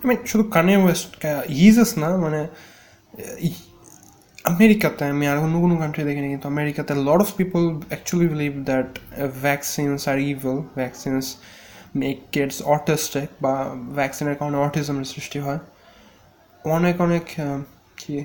[0.00, 1.08] আই মিন শুধু কানে ওয়েস্ট
[1.66, 2.40] ইজাস না মানে
[4.52, 8.90] আমেরিকাতে আমি আর অন্য কোনো কান্ট্রি দেখিনি, কিন্তু আমেরিকাতে lot of people actually believe that
[9.46, 11.26] vaccines are evil vaccines
[12.02, 13.54] make kids autistic বা
[13.98, 15.60] ভ্যাকসিনের কারণে অটিজমের সৃষ্টি হয়।
[16.76, 17.24] অনেক অনেক
[18.00, 18.16] কি,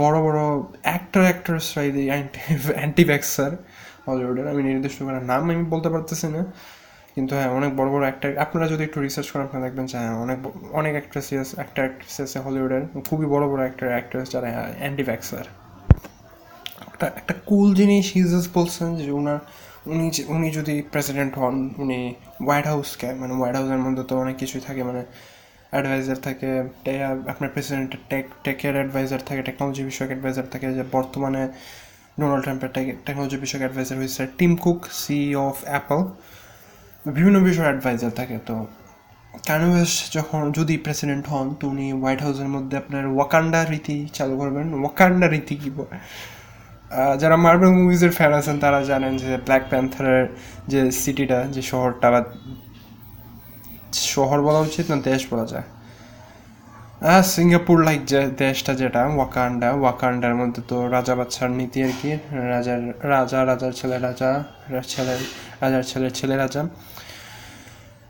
[0.00, 0.40] বড় বড়
[0.88, 1.80] অ্যাক্টর অ্যাক্ট্রেসরা
[2.12, 2.40] অ্যান্টি
[2.78, 3.50] অ্যান্টি ভ্যাক্সার
[4.06, 6.42] হলিউডের আমি নির্দিষ্ট করে নাম আমি বলতে পারতেছি না।
[7.18, 10.14] কিন্তু হ্যাঁ অনেক বড় বড় অ্যাক্টার আপনারা যদি একটু রিসার্চ করেন, আপনারা দেখবেন যে হ্যাঁ
[10.24, 10.38] অনেক
[10.80, 14.48] অনেক অ্যাক্ট্রেসেস অ্যাক্টার অ্যাক্ট্রেসেস হলিউডের খুবই বড় বড় অ্যাক্টার অ্যাক্ট্রেস যারা
[14.82, 15.44] অ্যান্টি ভ্যাক্সার
[16.86, 19.38] একটা একটা কুল জিনিস হিজাস বলছেন যে ওনার
[19.92, 21.98] উনি উনি যদি প্রেসিডেন্ট হন, উনি
[22.46, 25.02] হোয়াইট হাউসকে মানে হোয়াইট হাউসের মধ্যে তো অনেক কিছুই থাকে মানে
[25.72, 26.48] অ্যাডভাইজার থাকে
[27.32, 31.42] আপনার প্রেসিডেন্টের টেক টেকের অ্যাডভাইজার থাকে টেকনোলজি বিষয়ক অ্যাডভাইজার থাকে, যে বর্তমানে
[32.20, 32.70] ডোনাল্ড ট্রাম্পের
[33.06, 36.00] টেকনোলজি বিষয়ক অ্যাডভাইজার হয়েছে Tim Cook CEO of Apple
[37.06, 38.54] বিভিন্ন বিষয়ে অ্যাডভাইজার থাকে, তো
[39.46, 44.66] ক্যানভাস যখন যদি প্রেসিডেন্ট হন, তো উনি হোয়াইট হাউসের মধ্যে আপনার ওয়াকান্ডা রীতি চালু করবেন।
[44.82, 45.96] ওয়াকান্ডা রীতি কী বলে?
[47.20, 50.24] যারা মার্বেল মুভিজের ফ্যান আছেন, তারা জানেন যে ব্ল্যাক প্যান্থারের
[50.72, 52.20] যে সিটিটা যে শহরটা, বা
[54.14, 55.66] শহর বলা উচিত না, দেশ বলা যায়?
[57.06, 62.10] হ্যাঁ সিঙ্গাপুর লাইক যে দেশটা যেটা, ওয়াকান্ডা, ওয়াকান্ডার মধ্যে তো রাজা বাচ্চার নীতি আর কি,
[62.52, 62.80] রাজার,
[63.12, 64.30] রাজা, রাজার ছেলে রাজা
[64.92, 65.14] ছেলে,
[65.62, 66.62] রাজার ছেলের ছেলে রাজা।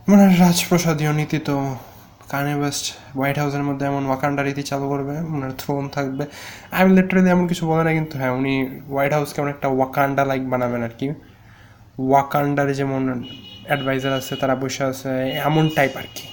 [0.08, 1.56] মানে রাজপ্রসাদীয় নীতি তো
[2.32, 2.86] কানে ওয়েস্ট
[3.16, 6.24] হোয়াইট হাউসের মধ্যে এমন ওয়াকান্ডা রীতি চালু করবে, ওনার থ্রোন থাকবে।
[6.78, 8.54] আমি লিটারেলি এমন কিছু বলে না কিন্তু হ্যাঁ উনি
[8.92, 11.06] হোয়াইট হাউসকে অনেকটা ওয়াকান্ডা লাইক বানাবেন আর কি।
[12.10, 13.02] ওয়াকান্ডার যেমন
[13.68, 15.10] অ্যাডভাইজার আছে, তারা বসে আছে,
[15.48, 16.26] এমন টাইপ আর কি।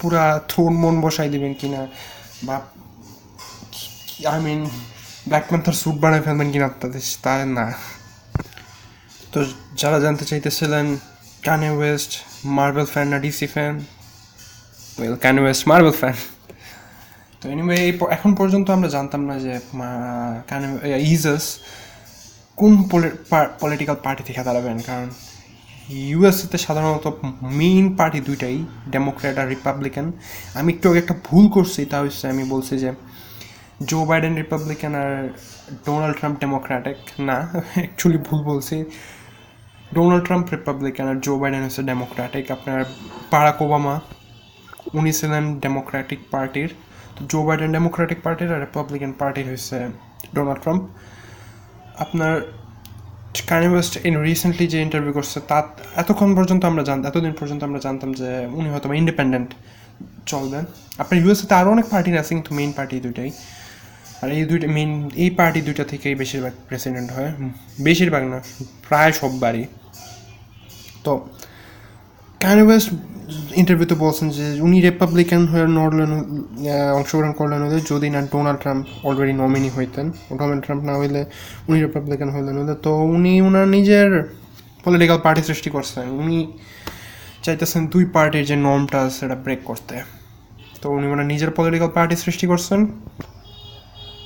[0.00, 1.80] পুরা থ্রোন মন বসাই দিবেন কিনা?
[2.46, 2.56] বা
[4.32, 4.60] আই মিন
[5.28, 5.44] ব্ল্যাক
[5.80, 7.66] স্যুট বানায় ফেলবেন কিনা তাদের তা না।
[9.32, 9.38] তো
[9.80, 10.86] যারা জানতে চাইতেছিলেন
[11.46, 12.12] কানে ওয়েস্ট
[12.58, 13.74] মার্বেল ফ্যান না DC fan
[14.98, 16.16] well Kanye West Marvel fan
[17.40, 19.54] তো এনিওয়ে এই এখন পর্যন্ত আমরা জানতাম না যে
[20.50, 20.68] কানে
[21.14, 21.44] ইজাস
[22.60, 22.72] কোন
[23.62, 25.08] পলিটিক্যাল পার্টি থেকে দাঁড়াবেন, কারণ
[25.88, 27.06] ইউএসএতে সাধারণত
[27.60, 28.56] মেইন পার্টি দুইটাই
[28.90, 30.06] ডেমোক্র্যাট আর রিপাবলিকান
[30.54, 32.90] আমি একটু আগে একটা ভুল করছি, তা হচ্ছে আমি বলছি যে
[33.90, 35.12] জো বাইডেন রিপাবলিকান আর
[35.86, 37.36] ডোনাল্ড ট্রাম্প ডেমোক্র্যাটিক না
[37.76, 38.76] অ্যাকচুয়ালি ভুল বলছি।
[39.94, 42.80] ডোনাল্ড ট্রাম্প রিপাবলিকান আর জো বাইডেন হচ্ছে ডেমোক্র্যাটিক আপনার
[43.32, 43.94] বারাক ওবামা
[44.94, 46.70] উনি ছিলেন ডেমোক্র্যাটিক পার্টির
[47.16, 49.78] তো জো বাইডেন ডেমোক্র্যাটিক পার্টির আর রিপাবলিকান পার্টির হচ্ছে
[50.34, 50.82] ডোনাল্ড ট্রাম্প
[51.98, 52.32] আপনার
[53.50, 55.58] কানি ওয়েস্ট ইন রিসেন্টলি যে ইন্টারভিউ করছে তা
[56.02, 59.50] এতক্ষণ পর্যন্ত আমরা জানতাম এতদিন পর্যন্ত আমরা জানতাম যে উনি হয়তো ইন্ডিপেন্ডেন্ট
[60.30, 60.64] চলবেন।
[61.02, 63.30] আপনার ইউএসএতে আরও অনেক পার্টি আছে, কিন্তু মেইন পার্টি দুইটাই।
[64.22, 64.90] আর এই দুইটা মেইন
[65.24, 67.30] এই পার্টি দুইটা থেকেই বেশিরভাগ প্রেসিডেন্ট হয়।
[67.86, 68.38] বেশিরভাগ না,
[68.86, 69.64] প্রায় সববারই।
[71.04, 71.12] তো
[72.42, 72.88] কানি ওয়েস্ট
[73.60, 76.12] ইন্টারভিউতে বলছেন যে, উনি রিপাবলিকান হয়ে নড়লেন
[76.98, 80.06] অংশগ্রহণ করলেন হলে যদি না ডোনাল্ড ট্রাম্প অলরেডি নমিনি হইতেন।
[80.38, 81.20] ডোনাল্ড ট্রাম্প না হইলে
[81.68, 84.08] উনি রিপাবলিকান হইলেন হলে তো উনি ওনার নিজের
[84.84, 86.38] পলিটিক্যাল পার্টি সৃষ্টি করছেন উনি
[87.44, 89.94] চাইতেছেন দুই পার্টির যে নর্মটা সেটা ব্রেক করতে।
[90.80, 92.80] তো উনি ওনার নিজের পলিটিক্যাল পার্টি সৃষ্টি করছেন।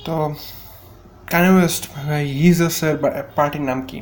[0.05, 0.15] তো
[1.31, 1.83] কানি ওয়েস্ট
[2.41, 2.95] হিজেসের
[3.37, 3.99] পার্টির নাম কি?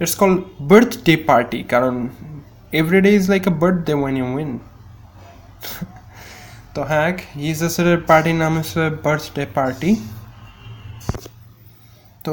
[0.00, 0.32] ইটস কল
[0.70, 1.94] বার্থডে পার্টি কারণ
[2.76, 4.50] every day is like a birthday when you win
[6.74, 7.10] তো হ্যাঁ
[7.44, 9.90] হিজেসের পার্টির নাম হচ্ছে বার্থডে পার্টি
[12.24, 12.32] তো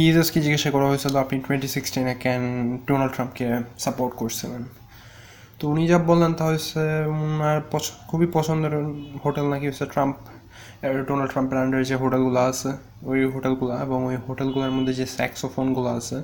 [0.00, 2.42] হিজেসকে জিজ্ঞাসা করা হয়েছিল, আপনি টোয়েন্টি সিক্সটিনে কেন
[2.88, 3.46] ডোনাল্ড ট্রাম্পকে
[3.84, 4.62] সাপোর্ট করছিলেন?
[5.58, 6.82] তো উনি যা বললেন তা হচ্ছে
[7.12, 7.58] ওনার
[8.10, 8.74] খুবই পছন্দের
[9.24, 10.16] হোটেল নাকি হচ্ছে ট্রাম্প
[11.08, 12.70] ডোনাল্ড ট্রাম্পের আন্ডারে যে হোটেলগুলো আছে,
[13.10, 16.18] ওই হোটেলগুলো এবং ওই হোটেলগুলোর মধ্যে যে স্যাক্সোফোনগুলো আছে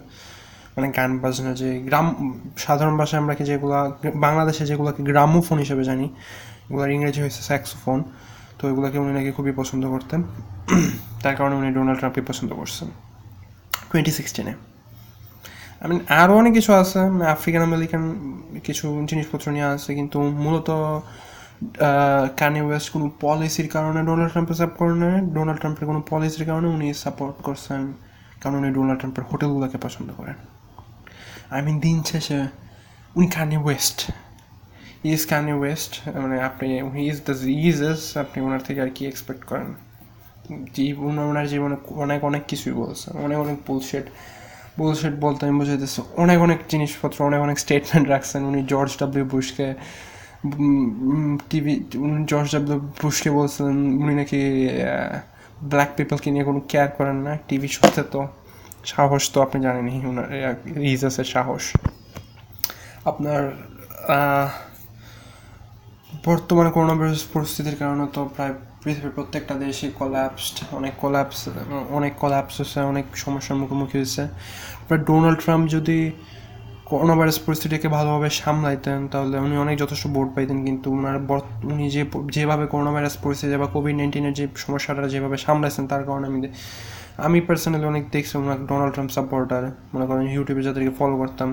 [0.76, 2.06] মানে গান বাজনা যে গ্রাম,
[2.64, 3.74] সাধারণ ভাষায় আমরা কি যেগুলো,
[4.26, 6.06] বাংলাদেশে যেগুলোকে গ্রামোফোন হিসেবে জানি,
[6.68, 7.98] এগুলোর ইংরেজি হয়েছে স্যাক্সোফোন,
[8.58, 10.20] তো এগুলোকে উনি নাকি খুবই পছন্দ করতেন।
[11.22, 12.88] তার কারণে উনি ডোনাল্ড ট্রাম্পকে পছন্দ করছেন।
[13.90, 14.52] টোয়েন্টি সিক্সটিনে
[15.80, 17.00] আই মিন আরও অনেক কিছু আছে
[17.36, 18.02] আফ্রিকান আমেরিকান
[18.66, 20.68] কিছু জিনিসপত্র নিয়ে আছে, কিন্তু মূলত
[22.40, 26.68] কানি ওয়েস্ট কোনো পলিসির কারণে ডোনাল্ড ট্রাম্পের সাপোর্ট করেন না ডোনাল্ড ট্রাম্পের কোনো পলিসির কারণে
[26.76, 27.80] উনি সাপোর্ট করছেন,
[28.42, 30.36] কারণ উনি ডোনাল্ড ট্রাম্পের হোটেলগুলোকে পছন্দ করেন।
[31.54, 32.38] আই মিন দিন শেষে,
[33.16, 33.98] উনি কানি ওয়েস্ট
[35.12, 35.92] ইজ কানি ওয়েস্ট
[36.22, 36.66] মানে আপনি
[37.10, 37.34] ইজ দ্য
[37.68, 39.70] ইজেস আপনি ওনার থেকে আর কি এক্সপেক্ট করেন?
[40.78, 44.06] জীবন ওনার জীবনে অনেক অনেক কিছুই বলছে। অনেক অনেক বুলশেট
[44.78, 49.66] বুলশেট বলতে আমি বুঝাইতেছি। অনেক অনেক জিনিসপত্র, অনেক অনেক স্টেটমেন্ট রাখছেন উনি জর্জ ডাব্লিউ বুশকে
[51.50, 51.74] টিভি
[52.06, 54.40] উনি জর্জ ডাব্লিউ বুশকে বলছেন, উনি নাকি
[55.70, 58.22] ব্ল্যাক পিপলকে নিয়ে কোনো কেয়ার করেন না টিভি শোতে তো।
[58.94, 60.26] সাহস তো আপনি জানেনই ওনার
[60.84, 61.64] রিজাসের সাহস।
[63.10, 63.42] আপনার
[66.26, 71.40] বর্তমানে করোনা ভাইরাস পরিস্থিতির কারণে তো প্রায় পৃথিবীর প্রত্যেকটা দেশই কলাপসড অনেক কলাপস
[71.98, 74.22] অনেক কলাপস হচ্ছে অনেক সমস্যার মুখোমুখি হয়েছে।
[74.88, 75.98] বাট ডোনাল্ড ট্রাম্প যদি
[76.90, 81.16] করোনা ভাইরাস পরিস্থিতিকে ভালোভাবে সামলাইতেন, তাহলে উনি অনেক যথেষ্ট ভোট পাইতেন, কিন্তু ওনার
[81.72, 82.02] উনি যে,
[82.36, 86.38] যেভাবে করোনা ভাইরাস পরিস্থিতি বা কোভিড নাইন্টিনের যে সমস্যাটা যেভাবে সামলাইছেন, তার কারণে আমি
[87.24, 89.62] আমি পার্সোনালি অনেক দেখছি ওনার ডোনাল্ড ট্রাম্প সাপোর্টার
[89.94, 91.48] মনে করেন ইউটিউবে যাদেরকে ফলো করতাম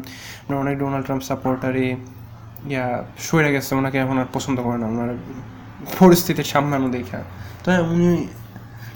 [0.64, 1.88] অনেক ডোনাল্ড ট্রাম্প সাপোর্টারই
[2.74, 2.86] ইয়া
[3.26, 5.10] সরে গেছে, ওনাকে এখন আর পছন্দ করে না, ওনার
[6.00, 7.20] পরিস্থিতির সামলানো দেখা।
[7.64, 8.10] তো হ্যাঁ উনি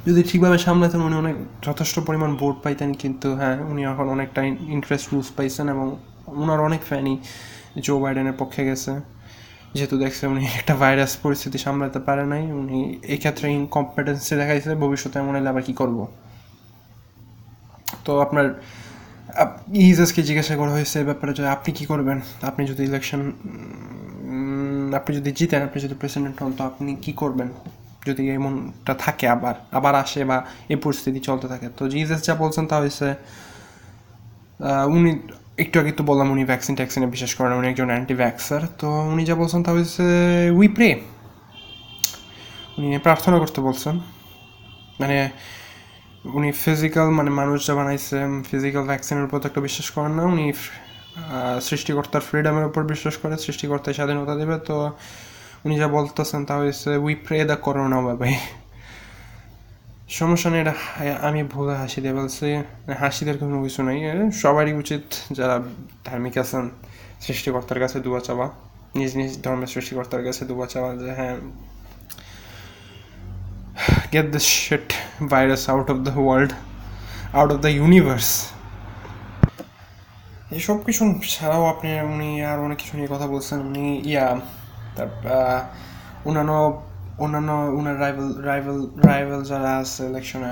[0.07, 1.35] যদি ঠিকভাবে সামলাতেন, উনি অনেক
[1.67, 4.41] যথেষ্ট পরিমাণ ভোট পাইতেন, কিন্তু হ্যাঁ উনি এখন অনেকটা
[4.75, 5.85] ইন্টারেস্ট লুজ পাইছেন এবং
[6.41, 7.15] ওনার অনেক ফ্যানই
[7.85, 8.91] জো বাইডেনের পক্ষে গেছে।
[9.75, 12.79] যেহেতু দেখছে উনি একটা ভাইরাস পরিস্থিতি সামলাতে পারে নাই, উনি
[13.15, 15.97] এক্ষেত্রে ক্ষেত্রে ইনকম্পিটেন্সি দেখাইছে, ভবিষ্যতে এমন হলে আবার কী করব?
[18.07, 18.45] তো আপনার
[19.91, 22.17] ইজাসকে জিজ্ঞাসা করা হয়েছে ব্যাপারে যে আপনি কি করবেন?
[22.49, 23.21] আপনি যদি ইলেকশন
[24.99, 27.49] আপনি যদি জিতেন, আপনি যদি প্রেসিডেন্ট হন, তো আপনি কি করবেন?
[28.07, 30.37] যদি এমনটা থাকে আবার আবার আসে বা
[30.73, 33.07] এই পরিস্থিতি চলতে থাকে। তো জিজাস যা বলছেন তা হয়েছে
[34.95, 35.11] উনি,
[35.63, 39.23] একটু আগে তো বললাম উনি ভ্যাকসিন ট্যাক্সিনে বিশেষ করেন উনি একজন অ্যান্টি ভ্যাক্সার তো উনি
[39.29, 40.05] যা বলছেন তা হয়েছে
[40.59, 40.89] উই প্রে
[42.77, 43.95] উনি প্রার্থনা করতে বলছেন।
[45.01, 45.17] মানে
[46.37, 48.17] উনি ফিজিক্যাল মানে মানুষ যা বানাইছে
[48.49, 50.45] ফিজিক্যাল ভ্যাকসিনের উপর একটা বিশ্বাস করেন না। উনি
[51.67, 54.75] সৃষ্টিকর্তার ফ্রিডমের উপর বিশ্বাস করে সৃষ্টিকর্তার স্বাধীনতা দেবে। তো
[55.65, 58.35] উনি যা বলতেছেন তা হয়েছে উই প্রে দ্য করোনা বাবাই
[60.19, 60.73] সমস্যা নেই, এটা
[61.27, 62.47] আমি ভুলে হাসি দিয়ে বলছি।
[63.01, 63.99] হাসিদের কোনো কিছু নেই।
[64.43, 65.03] সবারই উচিত
[65.37, 65.55] যারা
[66.07, 66.63] ধার্মিক আছেন,
[67.25, 68.47] সৃষ্টিকর্তার কাছে দুয়া চাওয়া।
[68.99, 71.35] নিজ নিজ ধর্মের সৃষ্টিকর্তার কাছে দুয়া চাওয়া যে হ্যাঁ
[74.13, 74.89] get this shit
[75.23, 76.51] virus out of the world,
[77.33, 78.31] out of the universe.
[80.51, 84.39] এই সব কিছু ছাড়াও আপনি, উনি আর অনেক কিছু নিয়ে কথা বলছেন। উনি, ইয়া,
[84.95, 85.07] তার
[86.25, 86.81] অন্যান্য
[87.19, 90.51] অন্যান্য ওনার রাইভেল রাইভেল রাইভেল যারা আছে ইলেকশনে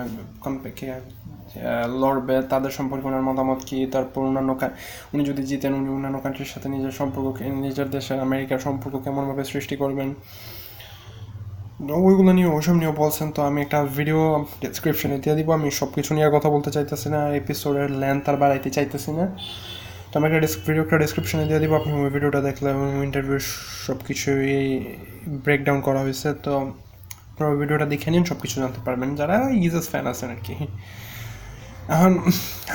[2.00, 3.86] লড়বে, তাদের সম্পর্কে ওনার মতামত কি?
[3.86, 4.58] তারপর অন্যান্য
[5.14, 9.76] উনি যদি জিতেন, উনি অন্যান্য কান্ট্রির সাথে নিজের সম্পর্ক নিজের দেশের আমেরিকার সম্পর্ক কেমনভাবে সৃষ্টি
[9.76, 10.14] করবেন?
[11.80, 14.22] ওইগুলো নিয়ে ওসব নিয়েও বলছেন, তো আমি একটা ভিডিও
[14.64, 18.70] ডিসক্রিপশনে দিয়ে দিব। আমি সব কিছু নিয়ে কথা বলতে চাইতেছি না এপিসোডের লেন্থ আর বাড়াইতে
[18.78, 19.26] চাইতেছি না।
[20.10, 22.70] তো আমি একটা ভিডিও একটা ডিসক্রিপশনে দিয়ে দিব, আপনি ওই ভিডিওটা দেখলে
[23.08, 23.40] ইন্টারভিউ
[23.86, 24.56] সব কিছুই
[25.46, 26.54] ব্রেকডাউন করা হয়েছে। তো
[27.32, 29.36] আপনারা ওই ভিডিওটা দেখে নিন সব কিছু জানতে পারবেন। যারা
[29.68, 30.56] ইজাস ফ্যান আছেন আর কি।
[31.94, 32.14] এখন,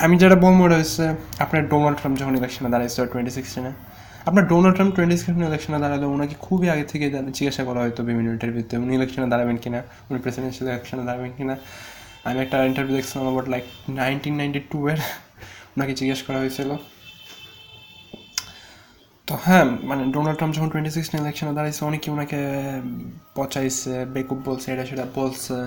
[0.05, 1.05] আমি যেটা বলব ওটা হচ্ছে
[1.43, 3.71] আপনার ডোনাল্ড ট্রাম্প যখন ইলেকশনে দাঁড়াইছে টোয়েন্টি সিক্সটিনে
[4.27, 7.05] আপনার ডোনাল্ড ট্রাম্প টোয়েন্টি সিক্সটিন ইলেকশনে দাঁড়ালে ওনাকে খুবই আগে থেকে
[7.37, 9.79] জিজ্ঞাসা করা হয়তো বিভিন্ন ইন্টারভিউতে উনি ইলেকশনে দাঁড়াবেন কিনা?
[10.09, 11.55] উনি প্রেসিডেন্সিয়াল ইলেকশনে দাঁড়াবেন কিনা?
[12.27, 13.65] আমি একটা ইন্টারভিউ দেখছিলাম about like
[14.01, 14.99] nineteen ninety two এর।
[15.75, 16.69] ওনাকে জিজ্ঞেস করা হয়েছিল।
[19.27, 22.39] তো হ্যাঁ মানে ডোনাল্ড ট্রাম্প যখন টোয়েন্টি সিক্সটিন ইলেকশনে দাঁড়িয়েছে অনেকে ওনাকে
[23.35, 25.57] পচাইছে, বেকুব বলছে, এটা সেটা বলছে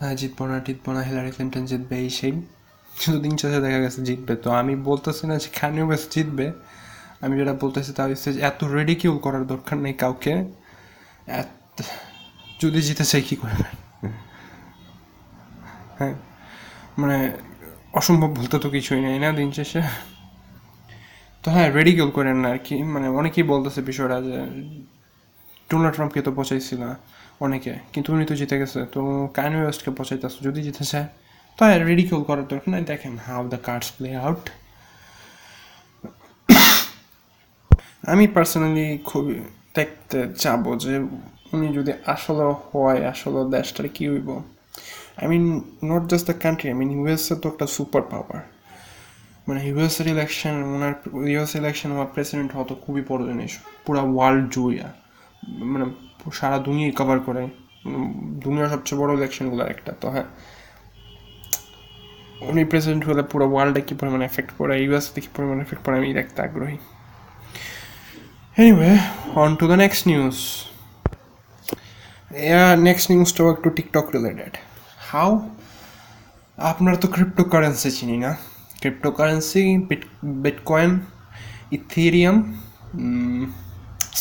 [0.00, 2.32] হ্যাঁ জিতবো না, টিতবো না, হিলারি ক্লিন্টন জিতবে, এই সেই।
[2.98, 6.46] কিন্তু দিন শেষে দেখা গেছে জিতবে। তো আমি বলতেছি না যে খানিও বেশ জিতবে
[7.22, 10.44] আমি যেটা বলতেছি তা হচ্ছে এত রেডিকিউল করার দরকার নেই কাউকে।
[11.26, 11.82] এত-
[12.60, 13.64] যদি জিতে চাই কী করবে?
[15.98, 16.14] হ্যাঁ।
[16.98, 17.32] মানে
[17.92, 19.82] অসম্ভব বলতে তো কিছুই নেই, না দিন শেষে?
[21.42, 24.46] তো হ্যাঁ রেডিকিউল করেন না আর কি। মানে অনেকেই বলতেছে বিষয়টা যে
[25.70, 26.80] ডোনাল্ড ট্রাম্পকে তো পচাইছিল
[27.40, 31.06] অনেকে, কিন্তু উনি তো জিতে গেছে। তো কাইন ওয়েস্টকে পচাইতেছে, যদি জিতে চায়।
[31.56, 34.50] তো হ্যাঁ রেডিকিউল করার দরকার নাই। দেখেন how the cards play out
[38.10, 39.36] আমি পার্সোনালি খুবই
[39.76, 40.94] দেখতে চাবো যে
[41.54, 44.28] উনি যদি আসলে হয় আসলে দেশটার কি হইব?
[45.20, 45.44] I mean
[45.90, 48.40] not just the country I mean USA তো একটা সুপার পাওয়ার
[49.46, 50.94] মানে ইউএসের ইলেকশন ওনার
[51.32, 53.52] ইউএস ইলেকশন হওয়া প্রেসিডেন্ট হওয়া তো খুবই বড় জিনিস
[53.84, 54.84] পুরা ওয়ার্ল্ড জুড়ে।
[55.72, 55.86] মানে
[56.32, 57.42] সারা দুনিয়ায় কভার করে।
[58.44, 60.28] দুনিয়ার সবচেয়ে বড় ইলেকশনগুলোর একটা, তো হ্যাঁ।
[62.50, 66.08] উনি প্রেসিডেন্ট হলে পুরো ওয়ার্ল্ডে কী পরিমাণে এফেক্ট পড়ে ইউএসতে কী পরিমাণে এফেক্ট পড়ে আমি
[66.20, 66.78] দেখতে আগ্রহী।
[68.60, 68.92] Anyway
[69.42, 70.36] on to the next news
[72.88, 74.52] next নিউজটাও একটু টিকটক রিলেটেড
[75.10, 75.30] হাউ
[76.70, 78.30] আপনারা তো ক্রিপ্টোকারেন্সি চিনি না?
[78.80, 79.64] ক্রিপ্টোকারেন্সি
[80.44, 80.90] বিটকয়েন
[81.76, 82.36] ইথেরিয়াম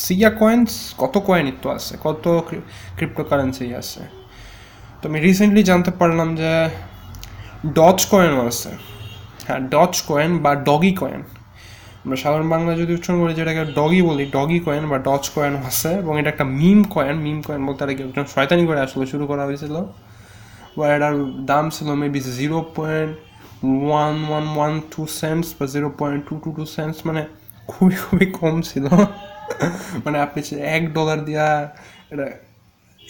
[0.03, 0.69] সিয়া কয়েন্স
[1.01, 1.93] কত কয়েন তো আছে?
[2.05, 2.25] কত
[2.97, 4.01] ক্রিপ্টোকারেন্সি আছে?
[4.99, 6.51] তো আমি রিসেন্টলি জানতে পারলাম যে
[7.77, 8.71] ডচ কয়েনও আছে।
[9.47, 11.21] হ্যাঁ ডচ কয়েন বা ডগি কয়েন
[12.03, 15.91] আমরা সাধারণ বাংলা যদি উচ্চারণ করি, যেটাকে ডগি বলি ডগি কয়েন বা ডচ কয়েন আছে,
[16.03, 19.43] এবং এটা একটা মিম কয়েন মিম কয়েন বলতে কি একজন শয়তানি করে আসলে শুরু করা
[19.47, 19.75] হয়েছিল।
[20.77, 21.15] বা এটার
[21.51, 23.11] দাম ছিল maybe zero point
[23.87, 27.21] one one one two cents বা zero point two two two cents মানে
[27.71, 28.85] খুবই খুবই কম ছিল।
[30.03, 30.39] মানে আপনি
[30.77, 31.45] এক ডলার দিয়া
[32.13, 32.25] এটা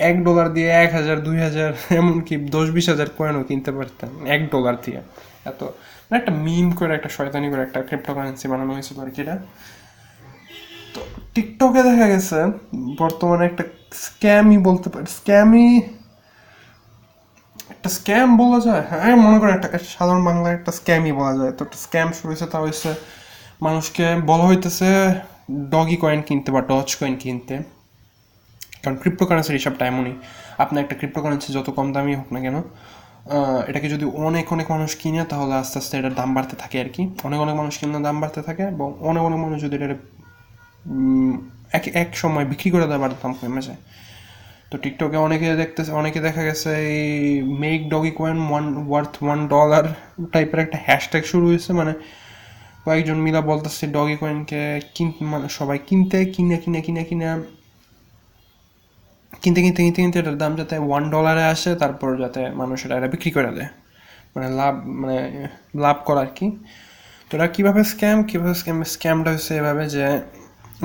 [0.09, 4.41] এক ডলার দিয়ে এক হাজার, দুই হাজার, এমনকি দশ, বিশ হাজার কয়েনও কিনতে পারতেন, এক
[4.53, 4.99] ডলার দিয়ে।
[5.51, 5.61] এত
[6.11, 9.35] মানে একটা মিম করে, একটা শয়তানি করে, একটা ক্রিপ্টোকারেন্সি বানানো হয়েছিল আর কি এটা।
[10.93, 10.99] তো
[11.33, 12.39] টিকটকে দেখা গেছে,
[12.97, 15.81] বর্তমানে একটা স্ক্যামই বলতে পারি স্ক্যামই
[17.69, 18.83] একটা স্ক্যাম বলা যায়?
[18.89, 22.29] হ্যাঁ আমি মনে করেন একটা সাধারণ বাংলায় একটা স্ক্যামই বলা যায়। তো একটা স্ক্যাম শুরু
[22.31, 22.89] হয়েছে, তা হয়েছে
[23.61, 24.89] মানুষকে বলা হইতেছে
[25.69, 27.55] ডগি কয়েন কিনতে বা ডচ কয়েন কিনতে।
[28.83, 30.15] কারণ ক্রিপ্টোকারেন্সির হিসাবটা এমনই।
[30.57, 32.61] আপনার একটা ক্রিপ্টোকারেন্সি যত কম দামি হোক না কেন
[33.69, 37.09] এটাকে যদি অনেক অনেক মানুষ কিনে, তাহলে আস্তে আস্তে এটার দাম বাড়তে থাকে আর কি।
[37.23, 39.87] অনেক অনেক মানুষ কিনলে দাম বাড়তে থাকে এবং অনেক অনেক মানুষ যদি এটা
[41.77, 43.77] এক এক সময় বিক্রি করে দেওয়ার দাম কমে যায়।
[44.71, 49.85] তো টিকটকে অনেকে দেখতেছে, অনেকে দেখা গেছে এই make doggy coin one worth one dollar
[50.31, 51.93] টাইপের একটা হ্যাশট্যাগ শুরু হয়েছে। মানে
[52.85, 57.27] কয়েকজন মিলা বলতেছে ডগি কয়েনকে কিন মানে সবাই কিনতে, কিনে কিনে কিনে কিনে
[59.41, 63.31] কিনতে কিনতে কিনতে কিনতে এটার দাম যাতে ওয়ান ডলারে আসে, তারপর যাতে মানুষ এটা বিক্রি
[63.37, 63.69] করে দেয়।
[64.33, 65.17] মানে লাভ মানে
[65.83, 66.47] লাভ করা আর কি।
[67.27, 70.05] তো এটা কীভাবে স্ক্যাম কীভাবে স্ক্যাম স্ক্যামটা হচ্ছে এভাবে যে,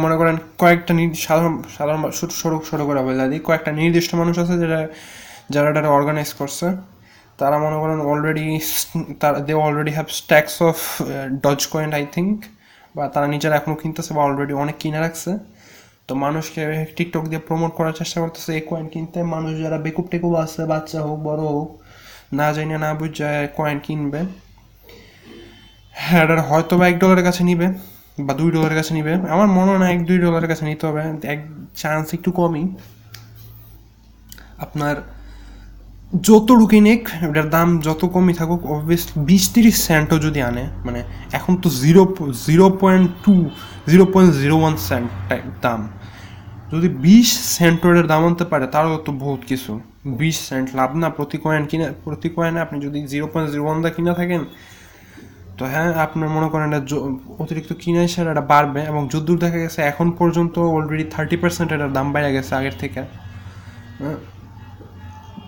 [0.02, 0.92] মনে করেন কয়েকটা
[1.26, 2.02] সাধারণ সাধারণ
[2.40, 4.80] সরু সরু করে বলে দিই। কয়েকটা নির্দিষ্ট মানুষ আছে যারা
[5.54, 6.66] যারা এটা অর্গানাইজ করছে।
[7.40, 8.46] তারা মনে করেন অলরেডি
[9.22, 10.76] তারা they already have stacks of
[11.44, 12.34] Doge coin I think
[12.96, 15.30] বা তারা নিজেরা এখনও কিনতেছে বা অলরেডি অনেক কিনে রাখছে।
[16.08, 16.60] তো মানুষকে
[16.96, 20.98] টিকটক দিয়ে প্রমোট করার চেষ্টা করতেছে, এই কয়েন কিনতে। মানুষ যারা বেকুব টেকুব আছে, বাচ্চা
[21.06, 21.68] হোক, বড় হোক,
[22.38, 24.20] না জানি না বুঝে কয়েন কিনবে।
[25.94, 27.66] হ্যাঁ হয়তো বা এক ডলারের কাছে নিবে,
[28.26, 31.00] বা দুই ডলারের কাছে নিবে। আমার মনে হয় না এক, দুই ডলারের কাছে নিতে হবে।
[31.34, 31.40] এক
[31.80, 32.64] চান্স একটু কমই।
[34.64, 34.96] আপনার
[36.28, 41.00] যত রুকি নিক, এটার দাম যত কমই থাকুক অবভিয়াসলি বিশ তিরিশ সেন্টও যদি আনে মানে
[41.38, 42.02] এখন তো zero
[42.46, 43.34] zero point two
[43.90, 45.08] zero point zero one cent
[45.64, 45.80] দাম।
[46.72, 49.72] যদি বিশ সেন্টরের দাম আনতে পারে তারও তো বহুত কিছু।
[50.20, 53.78] বিশ সেন্ট লাভ না, প্রতি কয়েন কিনে, প্রতি কয়েনে আপনি যদি জিরো পয়েন্ট জিরো ওয়ান
[53.96, 54.42] কিনা থাকেন,
[55.58, 56.96] তো হ্যাঁ আপনার মনে করেন এটা
[57.42, 61.92] অতিরিক্ত কিনা হিসেবে এটা বাড়বে এবং যদ্দূর দেখা গেছে, এখন পর্যন্ত অলরেডি থার্টি পার্সেন্ট এটার
[61.92, 63.00] দাম বেড়ে গেছে আগের থেকে।
[64.00, 64.18] হ্যাঁ।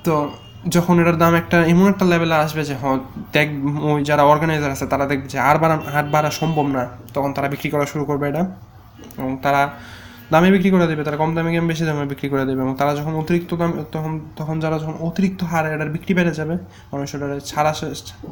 [0.05, 0.15] তো
[0.75, 2.99] যখন এটার দাম একটা এমন একটা লেভেলে আসবে যে হ্যাঁ
[3.35, 3.49] দেখ,
[3.89, 6.83] ওই যারা অর্গানাইজার আছে, তারা দেখবে যে, আর বাড়া হাত বাড়া সম্ভব না।
[7.15, 8.43] তখন তারা বিক্রি করা শুরু করবে এটা।
[9.19, 9.63] এবং তারা
[10.33, 12.93] দামে বিক্রি করে দেবে, তারা কম দামে গেম বেশি দামে বিক্রি করে দেবে। এবং তারা
[12.99, 16.55] যখন অতিরিক্ত দাম, তখন তখন যারা যখন অতিরিক্ত হারে এটার বিক্রি বেড়ে যাবে
[16.93, 17.73] মানুষ ওটা ছাড়া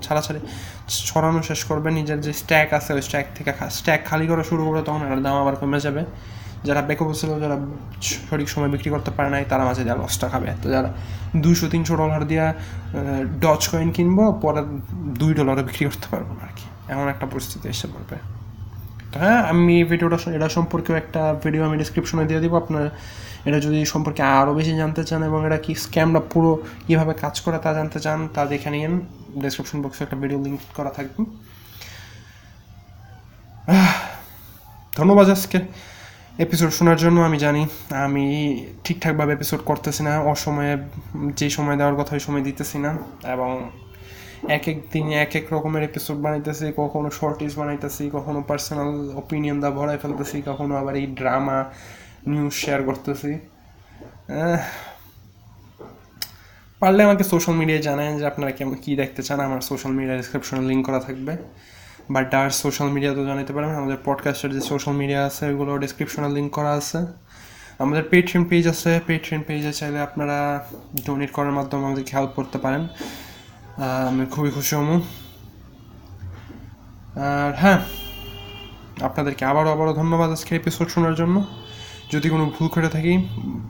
[0.04, 0.40] ছাড়া ছাড়ি
[1.08, 4.82] ছড়ানো শেষ করবে, নিজের যে স্ট্যাক আছে, ওই স্ট্যাক থেকে স্ট্যাক খালি করা শুরু করবে,
[4.88, 6.02] তখন এটার দাম আবার কমে যাবে।
[6.66, 7.56] যারা বেকপ ছিল, যারা
[8.28, 10.88] সঠিক সময় বিক্রি করতে পারে নাই, তারা মাঝে দেওয়া লসটা খাবে। তো যারা
[11.44, 12.46] দুশো তিনশো ডলার দিয়ে
[13.44, 14.62] ডচ কয়েন কিনবো, পরে
[15.20, 18.16] দুই ডলারে বিক্রি করতে পারব আর কি। এমন একটা পরিস্থিতি এসে পড়বে।
[19.20, 22.84] হ্যাঁ আমি ভিডিওটা এটা সম্পর্কেও একটা ভিডিও আমি ডিসক্রিপশনে দিয়ে দিব। আপনার
[23.48, 26.50] এটা যদি সম্পর্কে আরও বেশি জানতে চান এবং এটা কি স্ক্যামটা পুরো
[26.86, 28.92] কীভাবে কাজ করে তা জানতে চান, তা দেখে নিন।
[29.42, 31.20] ডিসক্রিপশন বক্সে একটা ভিডিও লিঙ্ক করা থাকবে।
[34.98, 35.58] ধন্যবাদ আজকে।
[36.44, 37.62] এপিসোড শোনার জন্য আমি জানি,
[38.06, 38.24] আমি
[38.84, 40.74] ঠিকঠাকভাবে এপিসোড করতেছি না, অসময়ে
[41.40, 42.90] যে সময় দেওয়ার কথা ওই সময় দিতেছি না
[43.34, 43.50] এবং
[44.42, 49.70] এক এক দিনে এক এক রকমের এপিসোড বানাইতেছি, কখনো শর্টিস বানাইতেছি, কখনো পার্সোনাল ওপিনিয়ন দা
[49.70, 51.64] ভরাই ফেলতেছি, কখনো আবার এই ড্রামা
[52.26, 53.38] নিউজ শেয়ার করতেছি।
[56.80, 60.60] পারলে আমাকে সোশ্যাল মিডিয়ায় জানান যে আপনারা কেমন, কী দেখতে চান, আমার সোশ্যাল মিডিয়া ডিসক্রিপশনে
[60.60, 61.36] লিঙ্ক করা থাকবে।
[62.10, 66.28] বা ডার সোশ্যাল মিডিয়া তো জানাতে পারবেন আমাদের পডকাস্টের যে সোশ্যাল মিডিয়া আছে ওগুলো ডিসক্রিপশনে
[66.28, 66.98] লিঙ্ক করা আছে।
[67.78, 70.68] আমাদের পেট্রিয়ন পেজ আছে পেট্রিয়ন পেজে চাইলে আপনারা
[71.06, 72.88] ডোনেট করার মাধ্যমে আমাদেরকে হেল্প করতে পারেন।
[73.78, 75.00] আমি খুবই খুশি হব।
[77.16, 77.80] আর হ্যাঁ
[79.02, 81.44] আপনাদেরকে আবারও আবারও ধন্যবাদ আজকে এপিসোড শোনার জন্য।
[82.12, 83.18] যদি কোনো ভুল করে থাকি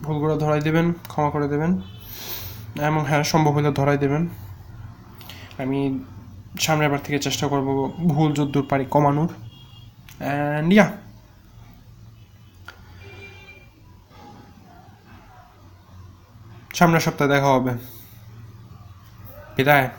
[0.03, 1.81] ভুল করে ধরাই দেবেন, ক্ষমা করে দেবেন।
[2.83, 4.29] এবং হ্যাঁ সম্ভব হলে ধরাই দেবেন।
[5.59, 5.99] আমি
[6.61, 9.29] সামনের বার থেকে চেষ্টা করব ভুল যদ্দূর পারি কমানোর।
[10.19, 10.93] অ্যান্ড ইয়া
[16.75, 17.96] সামনের সপ্তাহে দেখা হবে।
[19.57, 19.91] 别带